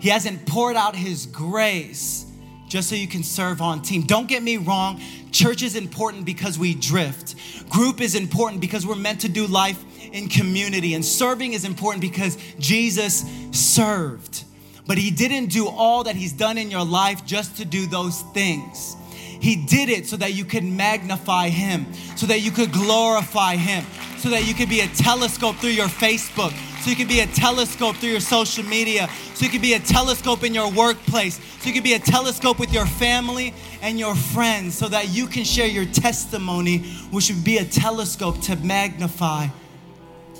He 0.00 0.08
hasn't 0.08 0.46
poured 0.46 0.74
out 0.74 0.96
His 0.96 1.26
grace 1.26 2.24
just 2.66 2.88
so 2.88 2.94
you 2.94 3.06
can 3.06 3.22
serve 3.22 3.60
on 3.60 3.82
team. 3.82 4.04
Don't 4.04 4.26
get 4.26 4.42
me 4.42 4.56
wrong, 4.56 4.98
church 5.32 5.62
is 5.62 5.76
important 5.76 6.24
because 6.24 6.58
we 6.58 6.74
drift. 6.74 7.68
Group 7.68 8.00
is 8.00 8.14
important 8.14 8.62
because 8.62 8.86
we're 8.86 8.94
meant 8.94 9.20
to 9.20 9.28
do 9.28 9.46
life 9.46 9.84
in 10.14 10.30
community. 10.30 10.94
And 10.94 11.04
serving 11.04 11.52
is 11.52 11.66
important 11.66 12.00
because 12.00 12.38
Jesus 12.58 13.22
served. 13.50 14.44
But 14.86 14.96
He 14.96 15.10
didn't 15.10 15.50
do 15.50 15.68
all 15.68 16.04
that 16.04 16.16
He's 16.16 16.32
done 16.32 16.56
in 16.56 16.70
your 16.70 16.86
life 16.86 17.26
just 17.26 17.58
to 17.58 17.66
do 17.66 17.84
those 17.84 18.22
things. 18.32 18.96
He 19.42 19.56
did 19.56 19.88
it 19.88 20.06
so 20.06 20.16
that 20.18 20.34
you 20.34 20.44
could 20.44 20.62
magnify 20.62 21.48
Him, 21.48 21.92
so 22.14 22.26
that 22.26 22.42
you 22.42 22.52
could 22.52 22.70
glorify 22.70 23.56
Him, 23.56 23.84
so 24.18 24.30
that 24.30 24.46
you 24.46 24.54
could 24.54 24.68
be 24.68 24.82
a 24.82 24.86
telescope 24.86 25.56
through 25.56 25.70
your 25.70 25.88
Facebook, 25.88 26.52
so 26.80 26.90
you 26.90 26.94
could 26.94 27.08
be 27.08 27.18
a 27.18 27.26
telescope 27.26 27.96
through 27.96 28.10
your 28.10 28.20
social 28.20 28.62
media, 28.62 29.08
so 29.34 29.44
you 29.44 29.50
could 29.50 29.60
be 29.60 29.72
a 29.72 29.80
telescope 29.80 30.44
in 30.44 30.54
your 30.54 30.70
workplace, 30.70 31.40
so 31.58 31.66
you 31.66 31.72
could 31.72 31.82
be 31.82 31.94
a 31.94 31.98
telescope 31.98 32.60
with 32.60 32.72
your 32.72 32.86
family 32.86 33.52
and 33.82 33.98
your 33.98 34.14
friends, 34.14 34.78
so 34.78 34.86
that 34.86 35.08
you 35.08 35.26
can 35.26 35.42
share 35.42 35.66
your 35.66 35.86
testimony, 35.86 36.78
which 37.10 37.28
would 37.28 37.42
be 37.42 37.58
a 37.58 37.64
telescope 37.64 38.40
to 38.42 38.54
magnify 38.54 39.48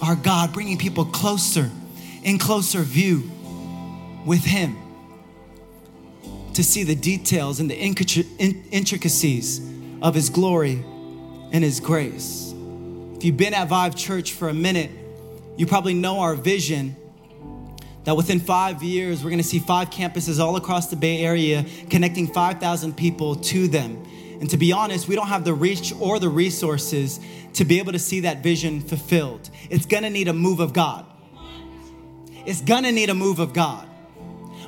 our 0.01 0.14
God, 0.14 0.53
bringing 0.53 0.79
people 0.79 1.07
closer, 1.07 1.72
in 2.22 2.39
closer 2.39 2.83
view 2.83 3.29
with 4.24 4.45
Him 4.45 4.82
to 6.55 6.65
see 6.65 6.83
the 6.83 6.95
details 6.95 7.61
and 7.61 7.71
the 7.71 7.77
intricacies 7.77 9.61
of 10.03 10.15
His 10.15 10.31
glory 10.31 10.85
and 11.53 11.65
His 11.65 11.81
grace. 11.81 12.55
If 13.17 13.25
you've 13.25 13.37
been 13.37 13.55
at 13.55 13.69
Vive 13.69 13.95
Church 13.95 14.33
for 14.33 14.49
a 14.49 14.55
minute, 14.55 14.91
you 15.57 15.67
probably 15.67 15.95
know 15.95 16.21
our 16.21 16.35
vision 16.35 16.97
that 18.05 18.17
within 18.17 18.41
five 18.41 18.83
years, 18.83 19.23
we're 19.23 19.31
gonna 19.31 19.43
see 19.43 19.61
five 19.61 19.91
campuses 19.91 20.41
all 20.41 20.57
across 20.57 20.89
the 20.89 20.97
Bay 20.97 21.21
Area, 21.25 21.65
connecting 21.89 22.27
5,000 22.27 22.97
people 22.97 23.37
to 23.37 23.69
them. 23.69 24.05
And 24.41 24.51
to 24.51 24.57
be 24.57 24.73
honest, 24.73 25.07
we 25.07 25.15
don't 25.15 25.29
have 25.29 25.45
the 25.45 25.55
reach 25.55 25.93
or 26.01 26.19
the 26.19 26.29
resources 26.29 27.21
to 27.55 27.65
be 27.65 27.79
able 27.79 27.93
to 27.93 27.99
see 28.01 28.21
that 28.21 28.43
vision 28.43 28.81
fulfilled. 28.81 29.51
It's 29.71 29.87
gonna 29.87 30.11
need 30.11 30.27
a 30.27 30.33
move 30.33 30.59
of 30.59 30.73
God. 30.73 31.07
It's 32.45 32.61
gonna 32.61 32.91
need 32.91 33.09
a 33.09 33.15
move 33.15 33.39
of 33.39 33.53
God. 33.53 33.87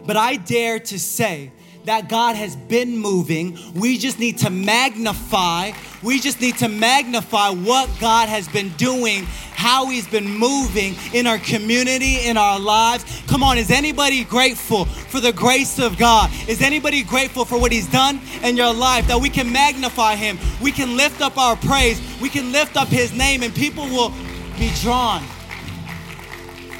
But 0.06 0.16
I 0.16 0.36
dare 0.36 0.78
to 0.78 0.98
say 0.98 1.50
that 1.84 2.08
God 2.08 2.36
has 2.36 2.56
been 2.56 2.96
moving. 2.96 3.58
We 3.74 3.98
just 3.98 4.18
need 4.18 4.38
to 4.38 4.50
magnify. 4.50 5.72
We 6.02 6.20
just 6.20 6.40
need 6.40 6.56
to 6.58 6.68
magnify 6.68 7.50
what 7.50 7.90
God 8.00 8.28
has 8.28 8.48
been 8.48 8.70
doing, 8.70 9.24
how 9.52 9.86
He's 9.88 10.06
been 10.06 10.28
moving 10.28 10.94
in 11.12 11.26
our 11.26 11.38
community, 11.38 12.26
in 12.26 12.36
our 12.36 12.58
lives. 12.58 13.04
Come 13.26 13.42
on, 13.42 13.58
is 13.58 13.70
anybody 13.70 14.24
grateful 14.24 14.84
for 14.84 15.20
the 15.20 15.32
grace 15.32 15.78
of 15.78 15.96
God? 15.98 16.30
Is 16.48 16.62
anybody 16.62 17.02
grateful 17.02 17.44
for 17.44 17.58
what 17.58 17.72
He's 17.72 17.90
done 17.90 18.20
in 18.42 18.56
your 18.56 18.72
life? 18.72 19.06
That 19.06 19.20
we 19.20 19.30
can 19.30 19.50
magnify 19.52 20.16
Him, 20.16 20.38
we 20.62 20.72
can 20.72 20.96
lift 20.96 21.20
up 21.20 21.38
our 21.38 21.56
praise, 21.56 22.00
we 22.20 22.28
can 22.28 22.52
lift 22.52 22.76
up 22.76 22.88
His 22.88 23.12
name, 23.12 23.42
and 23.42 23.54
people 23.54 23.84
will 23.84 24.12
be 24.58 24.70
drawn 24.80 25.22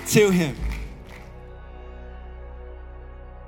to 0.09 0.31
Him. 0.31 0.64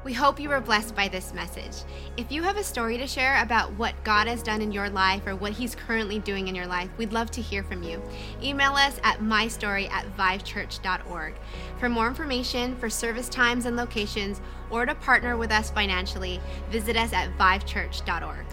We 0.06 0.12
hope 0.12 0.38
you 0.38 0.50
were 0.50 0.60
blessed 0.60 0.94
by 0.94 1.08
this 1.08 1.34
message. 1.34 1.82
If 2.16 2.30
you 2.30 2.44
have 2.44 2.56
a 2.56 2.62
story 2.62 2.96
to 2.96 3.08
share 3.08 3.42
about 3.42 3.72
what 3.72 3.92
God 4.04 4.28
has 4.28 4.40
done 4.40 4.62
in 4.62 4.70
your 4.70 4.88
life 4.88 5.26
or 5.26 5.34
what 5.34 5.50
He's 5.50 5.74
currently 5.74 6.20
doing 6.20 6.46
in 6.46 6.54
your 6.54 6.68
life, 6.68 6.88
we'd 6.96 7.12
love 7.12 7.32
to 7.32 7.42
hear 7.42 7.64
from 7.64 7.82
you. 7.82 8.00
Email 8.40 8.74
us 8.74 9.00
at 9.02 9.18
mystory 9.18 9.90
at 9.90 10.06
vivechurch.org. 10.16 11.34
For 11.80 11.88
more 11.88 12.06
information, 12.06 12.76
for 12.76 12.88
service 12.88 13.28
times 13.28 13.66
and 13.66 13.74
locations, 13.76 14.40
or 14.70 14.86
to 14.86 14.94
partner 14.94 15.36
with 15.36 15.50
us 15.50 15.72
financially, 15.72 16.40
visit 16.70 16.96
us 16.96 17.12
at 17.12 17.36
vivechurch.org. 17.36 18.46